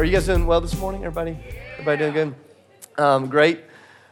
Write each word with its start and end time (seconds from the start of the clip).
Are 0.00 0.04
you 0.04 0.12
guys 0.12 0.24
doing 0.24 0.46
well 0.46 0.62
this 0.62 0.78
morning, 0.78 1.04
everybody? 1.04 1.36
Everybody 1.72 1.98
doing 1.98 2.12
good? 2.14 2.34
Um, 2.96 3.26
great. 3.26 3.60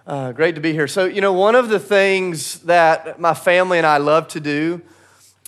Uh, 0.07 0.32
great 0.32 0.57
to 0.57 0.61
be 0.61 0.75
here. 0.75 0.87
So, 0.87 1.07
you 1.07 1.23
know, 1.23 1.32
one 1.32 1.55
of 1.55 1.70
the 1.70 1.79
things 1.79 2.59
that 2.64 3.18
my 3.18 3.32
family 3.32 3.79
and 3.79 3.87
I 3.87 3.96
love 3.96 4.29
to 4.29 4.41
do 4.41 4.82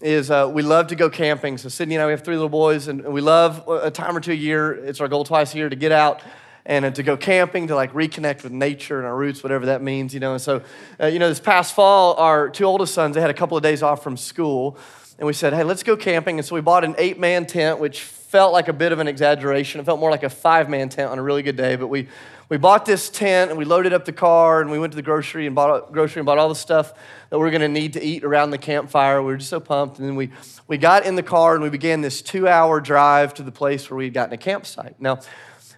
is 0.00 0.30
uh, 0.30 0.50
we 0.50 0.62
love 0.62 0.86
to 0.86 0.94
go 0.94 1.10
camping. 1.10 1.58
So, 1.58 1.68
Sydney 1.68 1.96
and 1.96 2.02
I, 2.02 2.06
we 2.06 2.12
have 2.12 2.24
three 2.24 2.36
little 2.36 2.48
boys, 2.48 2.88
and 2.88 3.04
we 3.04 3.20
love 3.20 3.68
a 3.68 3.90
time 3.90 4.16
or 4.16 4.20
two 4.20 4.32
a 4.32 4.34
year. 4.34 4.72
It's 4.72 4.98
our 5.02 5.08
goal 5.08 5.24
twice 5.24 5.52
a 5.52 5.58
year 5.58 5.68
to 5.68 5.76
get 5.76 5.92
out 5.92 6.22
and 6.64 6.86
uh, 6.86 6.90
to 6.92 7.02
go 7.02 7.18
camping, 7.18 7.66
to 7.66 7.74
like 7.74 7.92
reconnect 7.92 8.42
with 8.42 8.52
nature 8.52 8.96
and 8.96 9.06
our 9.06 9.14
roots, 9.14 9.42
whatever 9.42 9.66
that 9.66 9.82
means, 9.82 10.14
you 10.14 10.20
know. 10.20 10.32
And 10.32 10.40
so, 10.40 10.62
uh, 10.98 11.04
you 11.04 11.18
know, 11.18 11.28
this 11.28 11.38
past 11.38 11.74
fall, 11.74 12.14
our 12.14 12.48
two 12.48 12.64
oldest 12.64 12.94
sons, 12.94 13.14
they 13.14 13.20
had 13.20 13.28
a 13.28 13.34
couple 13.34 13.58
of 13.58 13.62
days 13.62 13.82
off 13.82 14.02
from 14.02 14.16
school, 14.16 14.78
and 15.18 15.26
we 15.26 15.34
said, 15.34 15.52
hey, 15.52 15.64
let's 15.64 15.82
go 15.82 15.98
camping. 15.98 16.38
And 16.38 16.46
so 16.48 16.54
we 16.54 16.62
bought 16.62 16.82
an 16.82 16.94
eight 16.96 17.18
man 17.18 17.44
tent, 17.44 17.78
which 17.78 18.10
felt 18.30 18.52
like 18.52 18.68
a 18.68 18.72
bit 18.72 18.92
of 18.92 19.00
an 19.00 19.08
exaggeration. 19.08 19.80
It 19.80 19.84
felt 19.84 19.98
more 19.98 20.08
like 20.08 20.22
a 20.22 20.30
five 20.30 20.70
man 20.70 20.88
tent 20.88 21.10
on 21.10 21.18
a 21.18 21.22
really 21.22 21.42
good 21.42 21.56
day, 21.56 21.74
but 21.74 21.88
we, 21.88 22.06
we 22.48 22.58
bought 22.58 22.86
this 22.86 23.10
tent 23.10 23.50
and 23.50 23.58
we 23.58 23.64
loaded 23.64 23.92
up 23.92 24.04
the 24.04 24.12
car 24.12 24.60
and 24.60 24.70
we 24.70 24.78
went 24.78 24.92
to 24.92 24.96
the 24.96 25.02
grocery 25.02 25.46
and 25.46 25.56
bought 25.56 25.90
grocery 25.90 26.20
and 26.20 26.26
bought 26.26 26.38
all 26.38 26.48
the 26.48 26.54
stuff 26.54 26.94
that 27.30 27.40
we 27.40 27.48
are 27.48 27.50
going 27.50 27.60
to 27.60 27.68
need 27.68 27.94
to 27.94 28.00
eat 28.02 28.22
around 28.22 28.52
the 28.52 28.58
campfire. 28.58 29.20
We 29.20 29.32
were 29.32 29.38
just 29.38 29.50
so 29.50 29.58
pumped. 29.58 29.98
And 29.98 30.06
then 30.06 30.14
we, 30.14 30.30
we 30.68 30.78
got 30.78 31.04
in 31.04 31.16
the 31.16 31.24
car 31.24 31.54
and 31.54 31.62
we 31.62 31.70
began 31.70 32.02
this 32.02 32.22
two 32.22 32.46
hour 32.46 32.80
drive 32.80 33.34
to 33.34 33.42
the 33.42 33.50
place 33.50 33.90
where 33.90 33.96
we 33.96 34.04
had 34.04 34.14
gotten 34.14 34.32
a 34.32 34.38
campsite. 34.38 34.94
Now, 35.00 35.18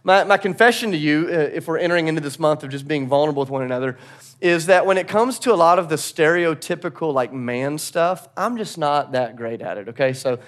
my, 0.05 0.25
my 0.25 0.37
confession 0.37 0.91
to 0.91 0.99
you, 0.99 1.29
uh, 1.29 1.33
if 1.33 1.67
we're 1.67 1.79
entering 1.79 2.09
into 2.09 2.21
this 2.21 2.39
month 2.39 2.65
of 2.65 2.69
just 2.69 2.87
being 2.87 3.09
vulnerable 3.09 3.41
with 3.41 3.51
one 3.51 3.63
another, 3.63 3.97
is 4.43 4.67
that 4.67 4.85
when 4.85 4.99
it 4.99 5.09
comes 5.09 5.39
to 5.39 5.55
a 5.55 5.57
lot 5.57 5.79
of 5.79 5.89
the 5.89 5.97
stereotypical 5.97 7.15
like 7.15 7.33
man 7.33 7.79
stuff, 7.79 8.29
I'm 8.37 8.59
just 8.59 8.77
not 8.77 9.13
that 9.13 9.37
great 9.37 9.63
at 9.63 9.79
it, 9.79 9.89
okay? 9.89 10.13
So 10.13 10.39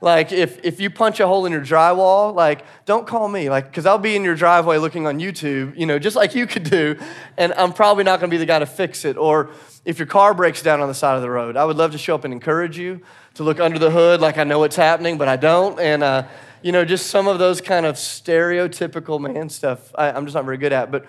like 0.00 0.30
if, 0.30 0.62
if 0.62 0.78
you 0.78 0.90
punch 0.90 1.20
a 1.20 1.26
hole 1.26 1.46
in 1.46 1.52
your 1.52 1.62
drywall, 1.62 2.34
like 2.34 2.64
don't 2.84 3.06
call 3.06 3.28
me, 3.28 3.48
like 3.48 3.66
because 3.66 3.86
I'll 3.86 3.98
be 3.98 4.14
in 4.14 4.24
your 4.24 4.34
driveway 4.34 4.76
looking 4.76 5.06
on 5.06 5.18
YouTube, 5.18 5.76
you 5.76 5.86
know, 5.86 5.98
just 5.98 6.16
like 6.16 6.34
you 6.34 6.46
could 6.46 6.64
do, 6.64 6.98
and 7.36 7.54
I'm 7.54 7.72
probably 7.72 8.04
not 8.04 8.20
going 8.20 8.30
to 8.30 8.34
be 8.34 8.38
the 8.38 8.46
guy 8.46 8.58
to 8.58 8.66
fix 8.66 9.04
it. 9.04 9.16
Or 9.16 9.50
if 9.84 9.98
your 9.98 10.06
car 10.06 10.34
breaks 10.34 10.62
down 10.62 10.80
on 10.80 10.88
the 10.88 10.94
side 10.94 11.16
of 11.16 11.22
the 11.22 11.30
road, 11.30 11.56
I 11.56 11.64
would 11.64 11.76
love 11.76 11.92
to 11.92 11.98
show 11.98 12.14
up 12.14 12.24
and 12.24 12.32
encourage 12.32 12.76
you 12.76 13.00
to 13.34 13.42
look 13.42 13.58
under 13.58 13.78
the 13.78 13.90
hood, 13.90 14.20
like 14.20 14.36
I 14.36 14.44
know 14.44 14.58
what's 14.58 14.76
happening, 14.76 15.16
but 15.16 15.28
I 15.28 15.36
don't, 15.36 15.80
and 15.80 16.02
uh, 16.02 16.26
you 16.60 16.72
know, 16.72 16.84
just 16.84 17.06
some 17.06 17.26
of 17.26 17.38
those 17.38 17.60
kind 17.60 17.86
of 17.86 17.96
stereotypical 17.96 19.20
man 19.20 19.48
stuff. 19.48 19.94
I, 19.94 20.10
I'm 20.10 20.26
just 20.26 20.34
not 20.34 20.44
very 20.44 20.58
good 20.58 20.72
at, 20.72 20.90
but 20.90 21.06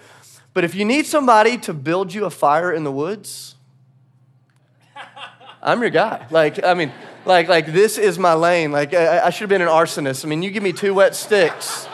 but 0.54 0.64
if 0.64 0.74
you 0.74 0.86
need 0.86 1.06
somebody 1.06 1.58
to 1.60 1.74
build 1.74 2.14
you 2.14 2.26
a 2.26 2.32
fire 2.32 2.72
in 2.72 2.84
the 2.84 2.92
woods, 2.92 3.57
I'm 5.62 5.82
your 5.82 5.90
guy. 5.90 6.26
Like, 6.30 6.64
I 6.64 6.74
mean, 6.74 6.92
like, 7.26 7.48
like 7.48 7.68
this 7.68 7.98
is 7.98 8.20
my 8.20 8.34
lane. 8.34 8.72
Like, 8.72 8.94
I, 8.94 9.26
I 9.26 9.30
should 9.30 9.42
have 9.42 9.50
been 9.50 9.62
an 9.62 9.68
arsonist. 9.68 10.24
I 10.24 10.28
mean, 10.28 10.44
you 10.44 10.52
give 10.52 10.64
me 10.64 10.74
two 10.74 10.94
wet 10.94 11.16
sticks. 11.16 11.88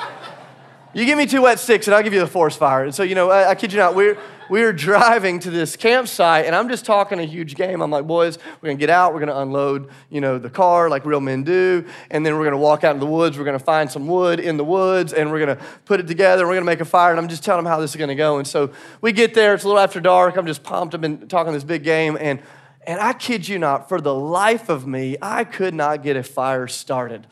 You 0.93 1.05
give 1.05 1.17
me 1.17 1.25
two 1.25 1.41
wet 1.41 1.59
sticks, 1.59 1.87
and 1.87 1.95
I'll 1.95 2.03
give 2.03 2.13
you 2.13 2.19
the 2.19 2.27
forest 2.27 2.59
fire. 2.59 2.83
And 2.83 2.93
so, 2.93 3.01
you 3.01 3.15
know, 3.15 3.31
I, 3.31 3.49
I 3.49 3.55
kid 3.55 3.73
you 3.73 3.79
not, 3.79 3.95
we're, 3.95 4.15
we're 4.47 4.73
driving 4.73 5.39
to 5.39 5.49
this 5.49 5.75
campsite, 5.75 6.45
and 6.45 6.53
I'm 6.53 6.69
just 6.69 6.85
talking 6.85 7.19
a 7.19 7.23
huge 7.23 7.55
game. 7.55 7.81
I'm 7.81 7.89
like, 7.89 8.05
boys, 8.05 8.37
we're 8.61 8.69
gonna 8.69 8.77
get 8.77 8.91
out, 8.91 9.11
we're 9.13 9.21
gonna 9.21 9.39
unload, 9.39 9.89
you 10.11 10.21
know, 10.21 10.37
the 10.37 10.51
car 10.51 10.89
like 10.89 11.03
real 11.05 11.19
men 11.19 11.43
do, 11.43 11.85
and 12.11 12.23
then 12.23 12.37
we're 12.37 12.43
gonna 12.43 12.59
walk 12.59 12.83
out 12.83 12.93
in 12.93 12.99
the 12.99 13.07
woods, 13.07 13.39
we're 13.39 13.45
gonna 13.45 13.57
find 13.57 13.89
some 13.89 14.05
wood 14.05 14.39
in 14.39 14.57
the 14.57 14.63
woods, 14.63 15.13
and 15.13 15.31
we're 15.31 15.39
gonna 15.39 15.57
put 15.85 15.99
it 15.99 16.07
together, 16.07 16.45
we're 16.45 16.53
gonna 16.53 16.65
make 16.65 16.81
a 16.81 16.85
fire, 16.85 17.09
and 17.09 17.19
I'm 17.19 17.27
just 17.29 17.43
telling 17.43 17.63
them 17.63 17.71
how 17.71 17.79
this 17.79 17.91
is 17.91 17.95
gonna 17.95 18.13
go. 18.13 18.37
And 18.37 18.47
so 18.47 18.71
we 19.01 19.13
get 19.13 19.33
there, 19.33 19.55
it's 19.55 19.63
a 19.63 19.67
little 19.67 19.81
after 19.81 19.99
dark, 19.99 20.35
I'm 20.35 20.45
just 20.45 20.61
pumped, 20.61 20.93
I've 20.93 21.01
been 21.01 21.27
talking 21.27 21.53
this 21.53 21.63
big 21.63 21.83
game, 21.83 22.17
and 22.19 22.39
and 22.85 22.99
I 22.99 23.13
kid 23.13 23.47
you 23.47 23.59
not, 23.59 23.89
for 23.89 24.01
the 24.01 24.13
life 24.13 24.69
of 24.69 24.85
me, 24.85 25.17
I 25.21 25.43
could 25.43 25.73
not 25.73 26.03
get 26.03 26.17
a 26.17 26.23
fire 26.23 26.67
started. 26.67 27.27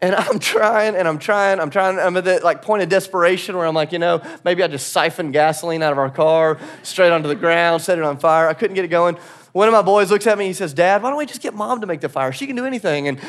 And 0.00 0.14
I'm 0.14 0.38
trying 0.38 0.96
and 0.96 1.08
I'm 1.08 1.18
trying, 1.18 1.60
I'm 1.60 1.70
trying, 1.70 1.98
I'm 1.98 2.16
at 2.16 2.24
that 2.24 2.44
like 2.44 2.62
point 2.62 2.82
of 2.82 2.88
desperation 2.88 3.56
where 3.56 3.66
I'm 3.66 3.74
like, 3.74 3.92
you 3.92 3.98
know, 3.98 4.22
maybe 4.44 4.62
I 4.62 4.68
just 4.68 4.92
siphon 4.92 5.30
gasoline 5.30 5.82
out 5.82 5.92
of 5.92 5.98
our 5.98 6.10
car 6.10 6.58
straight 6.82 7.10
onto 7.10 7.28
the 7.28 7.34
ground, 7.34 7.82
set 7.82 7.98
it 7.98 8.04
on 8.04 8.18
fire. 8.18 8.48
I 8.48 8.54
couldn't 8.54 8.74
get 8.74 8.84
it 8.84 8.88
going. 8.88 9.16
One 9.52 9.68
of 9.68 9.72
my 9.72 9.82
boys 9.82 10.10
looks 10.10 10.26
at 10.26 10.36
me, 10.36 10.46
he 10.46 10.52
says, 10.52 10.74
Dad, 10.74 11.02
why 11.02 11.10
don't 11.10 11.18
we 11.18 11.26
just 11.26 11.40
get 11.40 11.54
mom 11.54 11.80
to 11.80 11.86
make 11.86 12.00
the 12.00 12.08
fire? 12.08 12.32
She 12.32 12.46
can 12.46 12.56
do 12.56 12.66
anything. 12.66 13.08
And, 13.08 13.20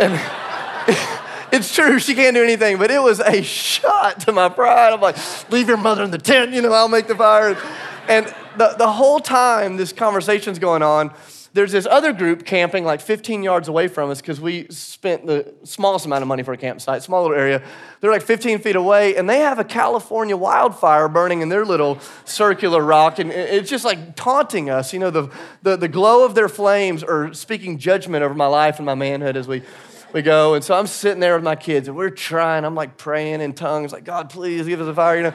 and 0.00 0.14
it's 1.52 1.74
true, 1.74 1.98
she 1.98 2.14
can't 2.14 2.34
do 2.34 2.42
anything, 2.42 2.78
but 2.78 2.90
it 2.90 3.02
was 3.02 3.20
a 3.20 3.42
shot 3.42 4.20
to 4.20 4.32
my 4.32 4.48
pride. 4.48 4.94
I'm 4.94 5.00
like, 5.00 5.16
leave 5.50 5.68
your 5.68 5.76
mother 5.76 6.02
in 6.02 6.10
the 6.10 6.18
tent, 6.18 6.52
you 6.52 6.62
know, 6.62 6.72
I'll 6.72 6.88
make 6.88 7.06
the 7.06 7.14
fire. 7.14 7.56
And 8.08 8.26
the, 8.56 8.74
the 8.78 8.90
whole 8.90 9.20
time 9.20 9.76
this 9.76 9.92
conversation's 9.92 10.58
going 10.58 10.82
on, 10.82 11.12
there's 11.52 11.72
this 11.72 11.86
other 11.86 12.12
group 12.12 12.44
camping 12.44 12.84
like 12.84 13.00
15 13.00 13.42
yards 13.42 13.68
away 13.68 13.88
from 13.88 14.10
us 14.10 14.20
because 14.20 14.40
we 14.40 14.66
spent 14.68 15.26
the 15.26 15.52
smallest 15.64 16.06
amount 16.06 16.22
of 16.22 16.28
money 16.28 16.42
for 16.42 16.52
a 16.52 16.56
campsite, 16.56 17.02
small 17.02 17.22
little 17.22 17.36
area. 17.36 17.62
They're 18.00 18.10
like 18.10 18.22
15 18.22 18.60
feet 18.60 18.76
away, 18.76 19.16
and 19.16 19.28
they 19.28 19.40
have 19.40 19.58
a 19.58 19.64
California 19.64 20.36
wildfire 20.36 21.08
burning 21.08 21.40
in 21.40 21.48
their 21.48 21.64
little 21.64 21.98
circular 22.24 22.82
rock, 22.82 23.18
and 23.18 23.32
it's 23.32 23.70
just 23.70 23.84
like 23.84 24.14
taunting 24.14 24.70
us. 24.70 24.92
You 24.92 25.00
know, 25.00 25.10
the, 25.10 25.30
the, 25.62 25.76
the 25.76 25.88
glow 25.88 26.24
of 26.24 26.34
their 26.34 26.48
flames 26.48 27.02
are 27.02 27.32
speaking 27.34 27.78
judgment 27.78 28.22
over 28.22 28.34
my 28.34 28.46
life 28.46 28.78
and 28.78 28.86
my 28.86 28.94
manhood 28.94 29.36
as 29.36 29.48
we 29.48 29.62
we 30.12 30.22
go. 30.22 30.54
And 30.54 30.64
so 30.64 30.74
I'm 30.74 30.86
sitting 30.86 31.20
there 31.20 31.34
with 31.34 31.44
my 31.44 31.54
kids 31.54 31.86
and 31.86 31.94
we're 31.94 32.08
trying. 32.08 32.64
I'm 32.64 32.74
like 32.74 32.96
praying 32.96 33.42
in 33.42 33.52
tongues, 33.52 33.92
like, 33.92 34.04
God, 34.04 34.30
please 34.30 34.66
give 34.66 34.80
us 34.80 34.88
a 34.88 34.94
fire, 34.94 35.16
you 35.16 35.22
know. 35.24 35.34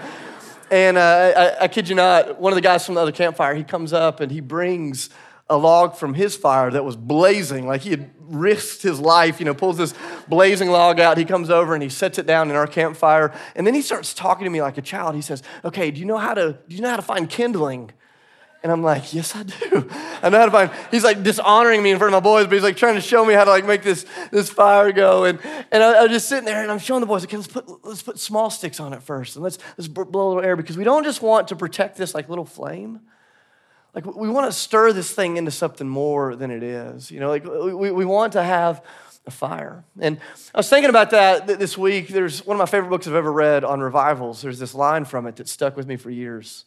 And 0.72 0.98
uh, 0.98 1.56
I, 1.60 1.64
I 1.64 1.68
kid 1.68 1.90
you 1.90 1.96
not, 1.96 2.40
one 2.40 2.52
of 2.52 2.56
the 2.56 2.62
guys 2.62 2.86
from 2.86 2.96
the 2.96 3.02
other 3.02 3.12
campfire, 3.12 3.56
he 3.56 3.64
comes 3.64 3.94
up 3.94 4.20
and 4.20 4.32
he 4.32 4.40
brings 4.40 5.10
a 5.50 5.58
log 5.58 5.96
from 5.96 6.14
his 6.14 6.36
fire 6.36 6.72
that 6.72 6.86
was 6.86 6.96
blazing, 6.96 7.68
like 7.68 7.82
he 7.82 7.92
had 7.92 8.10
risked 8.20 8.82
his 8.82 9.00
life, 9.00 9.40
you 9.40 9.46
know, 9.46 9.54
pulls 9.54 9.78
this 9.78 9.94
blazing 10.28 10.70
log 10.70 11.00
out. 11.00 11.18
He 11.18 11.26
comes 11.26 11.50
over 11.50 11.74
and 11.74 11.84
he 11.84 11.90
sets 11.90 12.18
it 12.18 12.26
down 12.26 12.50
in 12.50 12.56
our 12.56 12.66
campfire. 12.66 13.34
And 13.56 13.68
then 13.68 13.74
he 13.74 13.82
starts 13.82 14.14
talking 14.14 14.46
to 14.46 14.50
me 14.50 14.62
like 14.62 14.78
a 14.78 14.82
child. 14.82 15.16
He 15.16 15.22
says, 15.22 15.44
Okay, 15.66 15.92
do 15.92 16.00
you 16.00 16.06
know 16.06 16.18
how 16.18 16.34
to, 16.34 16.58
do 16.68 16.76
you 16.76 16.82
know 16.82 16.90
how 16.90 16.96
to 16.96 17.02
find 17.02 17.30
kindling? 17.30 17.92
And 18.64 18.72
I'm 18.72 18.82
like, 18.82 19.14
yes, 19.14 19.36
I 19.36 19.44
do. 19.44 19.90
I 20.22 20.30
know 20.30 20.40
how 20.40 20.46
to 20.46 20.52
find. 20.52 20.72
He's 20.90 21.04
like 21.04 21.22
dishonoring 21.22 21.84
me 21.84 21.92
in 21.92 21.98
front 21.98 22.16
of 22.16 22.24
my 22.24 22.26
boys, 22.26 22.46
but 22.46 22.54
he's 22.54 22.64
like 22.64 22.78
trying 22.78 22.96
to 22.96 23.02
show 23.02 23.26
me 23.26 23.34
how 23.34 23.44
to 23.44 23.50
like 23.50 23.66
make 23.66 23.84
this, 23.84 24.06
this 24.32 24.50
fire 24.50 24.94
go. 24.94 25.26
And, 25.26 25.38
and 25.70 25.84
I, 25.84 26.04
I 26.04 26.08
just 26.08 26.30
sitting 26.30 26.46
there 26.46 26.64
and 26.64 26.72
I'm 26.72 26.80
showing 26.80 27.02
the 27.02 27.06
boys, 27.06 27.26
okay, 27.26 27.36
let's 27.36 27.50
put, 27.50 27.86
let's 27.86 28.02
put 28.02 28.18
small 28.18 28.50
sticks 28.50 28.80
on 28.80 28.94
it 28.94 29.04
first. 29.04 29.36
And 29.36 29.44
let's, 29.44 29.58
let's 29.78 29.90
blow 29.90 30.28
a 30.28 30.30
little 30.30 30.44
air 30.44 30.56
because 30.56 30.78
we 30.78 30.86
don't 30.86 31.04
just 31.04 31.22
want 31.22 31.50
to 31.50 31.58
protect 31.58 31.98
this 31.98 32.14
like 32.16 32.30
little 32.30 32.46
flame. 32.46 33.02
Like 33.94 34.06
we 34.06 34.30
want 34.30 34.50
to 34.50 34.58
stir 34.58 34.94
this 34.94 35.12
thing 35.12 35.36
into 35.36 35.52
something 35.52 35.88
more 35.88 36.38
than 36.38 36.50
it 36.50 36.64
is. 36.64 37.12
You 37.12 37.20
know, 37.20 37.28
like 37.28 37.44
we, 37.44 37.92
we 37.92 38.06
want 38.06 38.32
to 38.34 38.44
have 38.44 38.82
a 39.28 39.32
fire. 39.32 39.84
And 40.00 40.20
I 40.56 40.60
was 40.60 40.70
thinking 40.70 40.90
about 40.90 41.10
that 41.10 41.48
this 41.48 41.78
week. 41.78 42.08
There's 42.08 42.46
one 42.46 42.56
of 42.56 42.60
my 42.60 42.66
favorite 42.66 42.90
books 42.90 43.08
I've 43.08 43.14
ever 43.14 43.32
read 43.32 43.66
on 43.66 43.82
revivals. 43.82 44.42
There's 44.42 44.58
this 44.58 44.74
line 44.74 45.04
from 45.04 45.28
it 45.28 45.36
that 45.36 45.50
stuck 45.50 45.76
with 45.76 45.86
me 45.86 45.98
for 45.98 46.10
years 46.10 46.64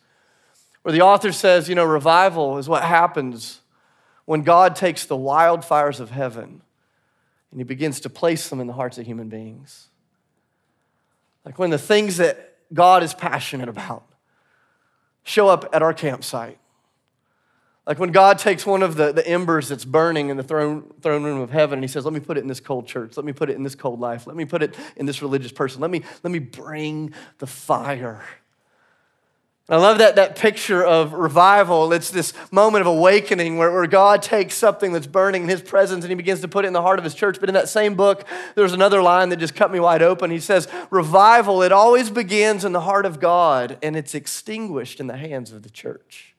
where 0.87 0.93
the 0.93 1.03
author 1.03 1.33
says, 1.33 1.69
you 1.69 1.75
know, 1.75 1.85
revival 1.85 2.59
is 2.59 2.69
what 2.69 2.85
happens 2.85 3.61
when 4.25 4.43
God 4.43 4.77
takes 4.77 5.05
the 5.05 5.17
wildfires 5.17 5.99
of 5.99 6.11
heaven 6.11 6.63
and 7.51 7.59
he 7.59 7.65
begins 7.65 7.99
to 8.03 8.09
place 8.09 8.49
them 8.49 8.61
in 8.61 8.69
the 8.69 8.73
hearts 8.73 8.97
of 8.97 9.05
human 9.05 9.29
beings. 9.29 9.89
Like 11.45 11.59
when 11.59 11.71
the 11.71 11.79
things 11.79 12.19
that 12.19 12.59
God 12.73 13.03
is 13.03 13.15
passionate 13.15 13.69
about 13.69 14.05
show 15.25 15.49
up 15.49 15.69
at 15.73 15.83
our 15.83 15.93
campsite. 15.93 16.61
Like 17.85 17.99
when 17.99 18.13
God 18.13 18.39
takes 18.39 18.65
one 18.65 18.85
of 18.85 18.95
the, 18.95 19.11
the 19.11 19.27
embers 19.27 19.69
that's 19.69 19.85
burning 19.85 20.29
in 20.29 20.37
the 20.37 20.45
throne, 20.45 20.95
throne 21.03 21.25
room 21.25 21.41
of 21.41 21.51
heaven 21.51 21.79
and 21.79 21.83
he 21.85 21.89
says, 21.89 22.05
Let 22.05 22.15
me 22.15 22.21
put 22.21 22.39
it 22.39 22.43
in 22.43 22.47
this 22.47 22.61
cold 22.61 22.87
church. 22.87 23.17
Let 23.17 23.27
me 23.27 23.33
put 23.33 23.51
it 23.51 23.57
in 23.57 23.65
this 23.65 23.75
cold 23.75 23.99
life. 23.99 24.25
Let 24.29 24.37
me 24.37 24.45
put 24.45 24.63
it 24.63 24.77
in 24.95 25.05
this 25.05 25.21
religious 25.21 25.51
person. 25.51 25.81
Let 25.81 25.91
me, 25.91 26.05
let 26.23 26.31
me 26.31 26.39
bring 26.39 27.13
the 27.39 27.49
fire 27.49 28.23
I 29.69 29.79
love 29.79 29.99
that, 29.99 30.15
that 30.15 30.37
picture 30.37 30.85
of 30.85 31.13
revival. 31.13 31.93
It's 31.93 32.11
this 32.11 32.33
moment 32.53 32.83
of 32.83 32.87
awakening 32.87 33.59
where, 33.59 33.73
where 33.73 33.89
God 33.89 34.23
takes 34.23 34.55
something 34.55 34.93
that's 34.93 35.09
burning 35.09 35.43
in 35.43 35.49
his 35.49 35.61
presence 35.61 36.05
and 36.05 36.11
he 36.11 36.15
begins 36.15 36.41
to 36.43 36.49
put 36.49 36.65
it 36.65 36.69
in 36.69 36.73
the 36.73 36.83
heart 36.83 37.01
of 37.01 37.05
his 37.05 37.17
church. 37.17 37.41
But 37.41 37.49
in 37.49 37.55
that 37.55 37.69
same 37.69 37.97
book, 37.97 38.25
there's 38.55 38.73
another 38.73 39.03
line 39.03 39.31
that 39.31 39.39
just 39.39 39.57
cut 39.57 39.73
me 39.73 39.81
wide 39.81 40.03
open. 40.03 40.31
He 40.31 40.39
says, 40.39 40.69
Revival, 40.91 41.63
it 41.63 41.73
always 41.73 42.11
begins 42.11 42.65
in 42.65 42.73
the 42.73 42.83
heart 42.83 43.07
of 43.07 43.19
God 43.19 43.77
and 43.83 43.97
it's 43.97 44.15
extinguished 44.15 45.01
in 45.01 45.09
the 45.09 45.17
hands 45.17 45.51
of 45.51 45.65
the 45.65 45.71
church. 45.71 46.37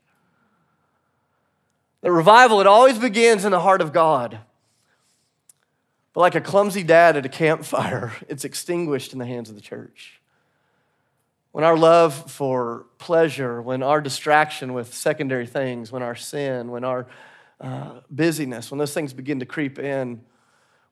The 2.00 2.14
revival, 2.14 2.62
it 2.62 2.68
always 2.68 2.98
begins 2.98 3.44
in 3.44 3.52
the 3.52 3.60
heart 3.60 3.82
of 3.82 3.92
God. 3.92 4.40
But 6.14 6.22
like 6.22 6.36
a 6.36 6.42
clumsy 6.42 6.84
dad 6.84 7.18
at 7.18 7.26
a 7.26 7.30
campfire, 7.30 8.14
it's 8.30 8.46
extinguished 8.46 9.12
in 9.12 9.20
the 9.20 9.26
hands 9.26 9.50
of 9.50 9.56
the 9.56 9.62
church 9.62 10.22
when 11.58 11.64
our 11.64 11.76
love 11.76 12.14
for 12.30 12.86
pleasure, 13.00 13.60
when 13.64 13.82
our 13.82 14.00
distraction 14.00 14.76
with 14.76 14.94
secondary 14.94 15.48
things, 15.48 15.92
when 15.92 16.04
our 16.04 16.14
sin, 16.14 16.70
when 16.70 16.84
our 16.84 17.08
uh, 17.60 18.02
busyness, 18.12 18.70
when 18.70 18.78
those 18.78 18.94
things 18.94 19.12
begin 19.12 19.40
to 19.40 19.46
creep 19.48 19.80
in, 19.80 20.22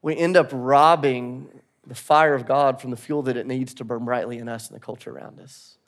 we 0.02 0.16
end 0.16 0.36
up 0.36 0.50
robbing 0.52 1.46
the 1.86 1.94
fire 1.94 2.34
of 2.34 2.46
God 2.46 2.80
from 2.80 2.90
the 2.90 2.96
fuel 2.96 3.22
that 3.22 3.36
it 3.36 3.46
needs 3.46 3.74
to 3.74 3.84
burn 3.84 4.04
brightly 4.04 4.38
in 4.38 4.48
us 4.48 4.66
and 4.66 4.74
the 4.74 4.80
culture 4.80 5.12
around 5.12 5.38
us. 5.38 5.78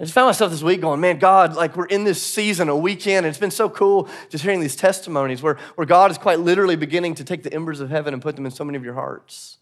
I 0.00 0.02
just 0.02 0.12
found 0.12 0.26
myself 0.26 0.50
this 0.50 0.64
week 0.64 0.80
going, 0.80 1.00
man, 1.00 1.20
God, 1.20 1.54
like 1.54 1.76
we're 1.76 1.86
in 1.86 2.02
this 2.02 2.20
season, 2.20 2.68
a 2.68 2.76
weekend, 2.76 3.26
and 3.26 3.26
it's 3.26 3.38
been 3.38 3.52
so 3.52 3.70
cool 3.70 4.08
just 4.28 4.42
hearing 4.42 4.58
these 4.58 4.74
testimonies 4.74 5.40
where, 5.40 5.56
where 5.76 5.86
God 5.86 6.10
is 6.10 6.18
quite 6.18 6.40
literally 6.40 6.74
beginning 6.74 7.14
to 7.14 7.22
take 7.22 7.44
the 7.44 7.54
embers 7.54 7.78
of 7.78 7.90
heaven 7.90 8.12
and 8.12 8.20
put 8.20 8.34
them 8.34 8.44
in 8.44 8.50
so 8.50 8.64
many 8.64 8.76
of 8.76 8.82
your 8.82 8.94
hearts. 8.94 9.57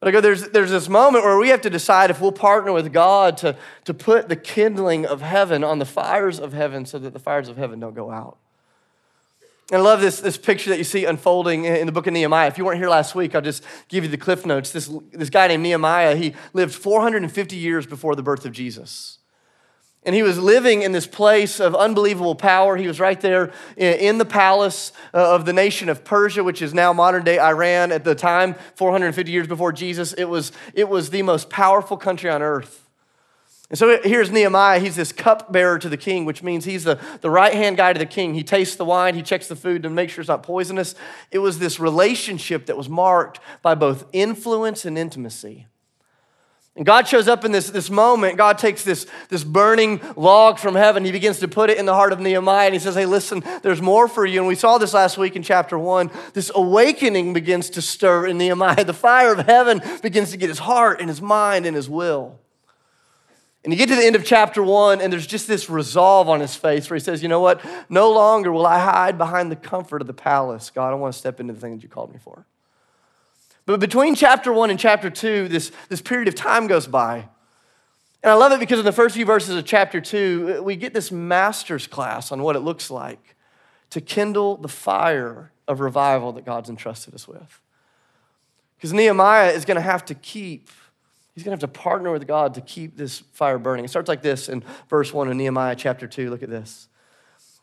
But 0.00 0.08
I 0.08 0.12
go, 0.12 0.20
there's, 0.22 0.48
there's 0.48 0.70
this 0.70 0.88
moment 0.88 1.24
where 1.24 1.38
we 1.38 1.50
have 1.50 1.60
to 1.60 1.70
decide 1.70 2.10
if 2.10 2.22
we'll 2.22 2.32
partner 2.32 2.72
with 2.72 2.90
God 2.90 3.36
to, 3.38 3.54
to 3.84 3.92
put 3.92 4.30
the 4.30 4.36
kindling 4.36 5.04
of 5.04 5.20
heaven 5.20 5.62
on 5.62 5.78
the 5.78 5.84
fires 5.84 6.40
of 6.40 6.54
heaven 6.54 6.86
so 6.86 6.98
that 6.98 7.12
the 7.12 7.18
fires 7.18 7.48
of 7.48 7.58
heaven 7.58 7.80
don't 7.80 7.94
go 7.94 8.10
out. 8.10 8.38
And 9.70 9.78
I 9.78 9.84
love 9.84 10.00
this, 10.00 10.18
this 10.20 10.36
picture 10.36 10.70
that 10.70 10.78
you 10.78 10.84
see 10.84 11.04
unfolding 11.04 11.64
in 11.64 11.86
the 11.86 11.92
book 11.92 12.06
of 12.08 12.12
Nehemiah. 12.12 12.48
If 12.48 12.58
you 12.58 12.64
weren't 12.64 12.78
here 12.78 12.88
last 12.88 13.14
week, 13.14 13.34
I'll 13.34 13.42
just 13.42 13.62
give 13.88 14.02
you 14.02 14.10
the 14.10 14.16
cliff 14.16 14.44
notes. 14.44 14.72
This, 14.72 14.90
this 15.12 15.30
guy 15.30 15.46
named 15.46 15.62
Nehemiah, 15.62 16.16
he 16.16 16.34
lived 16.54 16.74
450 16.74 17.54
years 17.54 17.86
before 17.86 18.16
the 18.16 18.22
birth 18.22 18.44
of 18.44 18.52
Jesus. 18.52 19.19
And 20.04 20.14
he 20.14 20.22
was 20.22 20.38
living 20.38 20.80
in 20.80 20.92
this 20.92 21.06
place 21.06 21.60
of 21.60 21.74
unbelievable 21.74 22.34
power. 22.34 22.76
He 22.76 22.86
was 22.86 22.98
right 22.98 23.20
there 23.20 23.52
in 23.76 24.16
the 24.16 24.24
palace 24.24 24.92
uh, 25.12 25.34
of 25.34 25.44
the 25.44 25.52
nation 25.52 25.90
of 25.90 26.04
Persia, 26.04 26.42
which 26.42 26.62
is 26.62 26.72
now 26.72 26.94
modern 26.94 27.22
day 27.22 27.38
Iran. 27.38 27.92
At 27.92 28.04
the 28.04 28.14
time, 28.14 28.54
450 28.76 29.30
years 29.30 29.46
before 29.46 29.72
Jesus, 29.72 30.14
it 30.14 30.24
was, 30.24 30.52
it 30.72 30.88
was 30.88 31.10
the 31.10 31.22
most 31.22 31.50
powerful 31.50 31.98
country 31.98 32.30
on 32.30 32.40
earth. 32.40 32.88
And 33.68 33.78
so 33.78 34.00
here's 34.02 34.32
Nehemiah. 34.32 34.80
He's 34.80 34.96
this 34.96 35.12
cupbearer 35.12 35.78
to 35.78 35.88
the 35.88 35.96
king, 35.96 36.24
which 36.24 36.42
means 36.42 36.64
he's 36.64 36.84
the, 36.84 36.98
the 37.20 37.30
right 37.30 37.54
hand 37.54 37.76
guy 37.76 37.92
to 37.92 37.98
the 37.98 38.06
king. 38.06 38.34
He 38.34 38.42
tastes 38.42 38.76
the 38.76 38.84
wine, 38.84 39.14
he 39.14 39.22
checks 39.22 39.46
the 39.46 39.54
food 39.54 39.84
to 39.84 39.90
make 39.90 40.10
sure 40.10 40.22
it's 40.22 40.28
not 40.28 40.42
poisonous. 40.42 40.96
It 41.30 41.38
was 41.38 41.60
this 41.60 41.78
relationship 41.78 42.66
that 42.66 42.76
was 42.76 42.88
marked 42.88 43.38
by 43.62 43.76
both 43.76 44.06
influence 44.12 44.84
and 44.84 44.98
intimacy. 44.98 45.66
And 46.76 46.86
God 46.86 47.08
shows 47.08 47.26
up 47.26 47.44
in 47.44 47.50
this, 47.52 47.68
this 47.70 47.90
moment. 47.90 48.36
God 48.36 48.56
takes 48.56 48.84
this, 48.84 49.06
this 49.28 49.42
burning 49.42 50.00
log 50.16 50.58
from 50.58 50.76
heaven. 50.76 51.04
He 51.04 51.10
begins 51.10 51.40
to 51.40 51.48
put 51.48 51.68
it 51.68 51.78
in 51.78 51.84
the 51.84 51.94
heart 51.94 52.12
of 52.12 52.20
Nehemiah. 52.20 52.66
And 52.66 52.74
he 52.74 52.78
says, 52.78 52.94
Hey, 52.94 53.06
listen, 53.06 53.42
there's 53.62 53.82
more 53.82 54.06
for 54.06 54.24
you. 54.24 54.38
And 54.38 54.46
we 54.46 54.54
saw 54.54 54.78
this 54.78 54.94
last 54.94 55.18
week 55.18 55.34
in 55.34 55.42
chapter 55.42 55.78
one. 55.78 56.10
This 56.32 56.50
awakening 56.54 57.32
begins 57.32 57.70
to 57.70 57.82
stir 57.82 58.26
in 58.26 58.38
Nehemiah. 58.38 58.84
The 58.84 58.94
fire 58.94 59.32
of 59.32 59.46
heaven 59.46 59.82
begins 60.00 60.30
to 60.30 60.36
get 60.36 60.48
his 60.48 60.60
heart 60.60 61.00
and 61.00 61.08
his 61.08 61.20
mind 61.20 61.66
and 61.66 61.74
his 61.74 61.88
will. 61.88 62.38
And 63.62 63.72
you 63.72 63.78
get 63.78 63.90
to 63.90 63.96
the 63.96 64.06
end 64.06 64.16
of 64.16 64.24
chapter 64.24 64.62
one, 64.62 65.02
and 65.02 65.12
there's 65.12 65.26
just 65.26 65.46
this 65.46 65.68
resolve 65.68 66.30
on 66.30 66.40
his 66.40 66.56
face 66.56 66.88
where 66.88 66.96
he 66.96 67.00
says, 67.04 67.20
You 67.20 67.28
know 67.28 67.40
what? 67.40 67.62
No 67.90 68.10
longer 68.10 68.50
will 68.52 68.66
I 68.66 68.78
hide 68.78 69.18
behind 69.18 69.50
the 69.50 69.56
comfort 69.56 70.00
of 70.00 70.06
the 70.06 70.14
palace. 70.14 70.70
God, 70.70 70.92
I 70.92 70.94
want 70.94 71.12
to 71.12 71.18
step 71.18 71.40
into 71.40 71.52
the 71.52 71.60
thing 71.60 71.76
that 71.76 71.82
you 71.82 71.88
called 71.88 72.12
me 72.12 72.18
for. 72.18 72.46
But 73.70 73.80
between 73.80 74.14
chapter 74.14 74.52
one 74.52 74.70
and 74.70 74.78
chapter 74.78 75.10
two, 75.10 75.48
this, 75.48 75.70
this 75.88 76.00
period 76.00 76.28
of 76.28 76.34
time 76.34 76.66
goes 76.66 76.86
by. 76.86 77.28
And 78.22 78.30
I 78.30 78.34
love 78.34 78.52
it 78.52 78.60
because 78.60 78.78
in 78.78 78.84
the 78.84 78.92
first 78.92 79.14
few 79.14 79.24
verses 79.24 79.56
of 79.56 79.64
chapter 79.64 80.00
two, 80.00 80.62
we 80.62 80.76
get 80.76 80.92
this 80.92 81.10
master's 81.10 81.86
class 81.86 82.32
on 82.32 82.42
what 82.42 82.56
it 82.56 82.60
looks 82.60 82.90
like 82.90 83.36
to 83.90 84.00
kindle 84.00 84.56
the 84.56 84.68
fire 84.68 85.52
of 85.66 85.80
revival 85.80 86.32
that 86.32 86.44
God's 86.44 86.68
entrusted 86.68 87.14
us 87.14 87.26
with. 87.26 87.60
Because 88.76 88.92
Nehemiah 88.92 89.50
is 89.50 89.64
going 89.64 89.76
to 89.76 89.82
have 89.82 90.04
to 90.06 90.14
keep, 90.14 90.68
he's 91.34 91.44
going 91.44 91.56
to 91.56 91.62
have 91.62 91.72
to 91.72 91.80
partner 91.80 92.10
with 92.10 92.26
God 92.26 92.54
to 92.54 92.60
keep 92.60 92.96
this 92.96 93.20
fire 93.32 93.58
burning. 93.58 93.84
It 93.84 93.88
starts 93.88 94.08
like 94.08 94.22
this 94.22 94.48
in 94.48 94.64
verse 94.88 95.12
1 95.12 95.28
of 95.28 95.36
Nehemiah 95.36 95.76
chapter 95.76 96.06
2. 96.06 96.28
Look 96.30 96.42
at 96.42 96.50
this. 96.50 96.88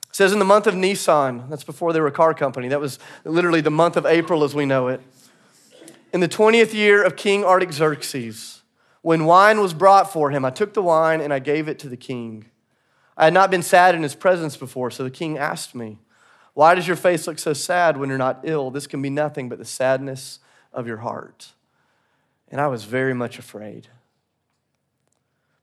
It 0.09 0.15
says, 0.15 0.31
In 0.31 0.39
the 0.39 0.45
month 0.45 0.67
of 0.67 0.75
Nisan, 0.75 1.49
that's 1.49 1.63
before 1.63 1.91
they 1.91 1.99
were 1.99 2.07
a 2.07 2.11
car 2.11 2.33
company, 2.33 2.69
that 2.69 2.79
was 2.79 2.97
literally 3.25 3.61
the 3.61 3.71
month 3.71 3.97
of 3.97 4.05
April 4.05 4.43
as 4.43 4.55
we 4.55 4.65
know 4.65 4.87
it. 4.87 5.01
In 6.13 6.21
the 6.21 6.29
20th 6.29 6.73
year 6.73 7.03
of 7.03 7.17
King 7.17 7.43
Artaxerxes, 7.43 8.61
when 9.01 9.25
wine 9.25 9.59
was 9.59 9.73
brought 9.73 10.11
for 10.11 10.31
him, 10.31 10.45
I 10.45 10.51
took 10.51 10.73
the 10.73 10.81
wine 10.81 11.19
and 11.19 11.33
I 11.33 11.39
gave 11.39 11.67
it 11.67 11.79
to 11.79 11.89
the 11.89 11.97
king. 11.97 12.45
I 13.17 13.25
had 13.25 13.33
not 13.33 13.51
been 13.51 13.61
sad 13.61 13.93
in 13.93 14.03
his 14.03 14.15
presence 14.15 14.55
before, 14.55 14.89
so 14.89 15.03
the 15.03 15.09
king 15.09 15.37
asked 15.37 15.75
me, 15.75 15.99
Why 16.53 16.75
does 16.75 16.87
your 16.87 16.95
face 16.95 17.27
look 17.27 17.39
so 17.39 17.51
sad 17.51 17.97
when 17.97 18.07
you're 18.07 18.17
not 18.17 18.39
ill? 18.43 18.71
This 18.71 18.87
can 18.87 19.01
be 19.01 19.09
nothing 19.09 19.49
but 19.49 19.57
the 19.59 19.65
sadness 19.65 20.39
of 20.71 20.87
your 20.87 20.97
heart. 20.97 21.51
And 22.49 22.61
I 22.61 22.67
was 22.67 22.85
very 22.85 23.13
much 23.13 23.37
afraid. 23.37 23.89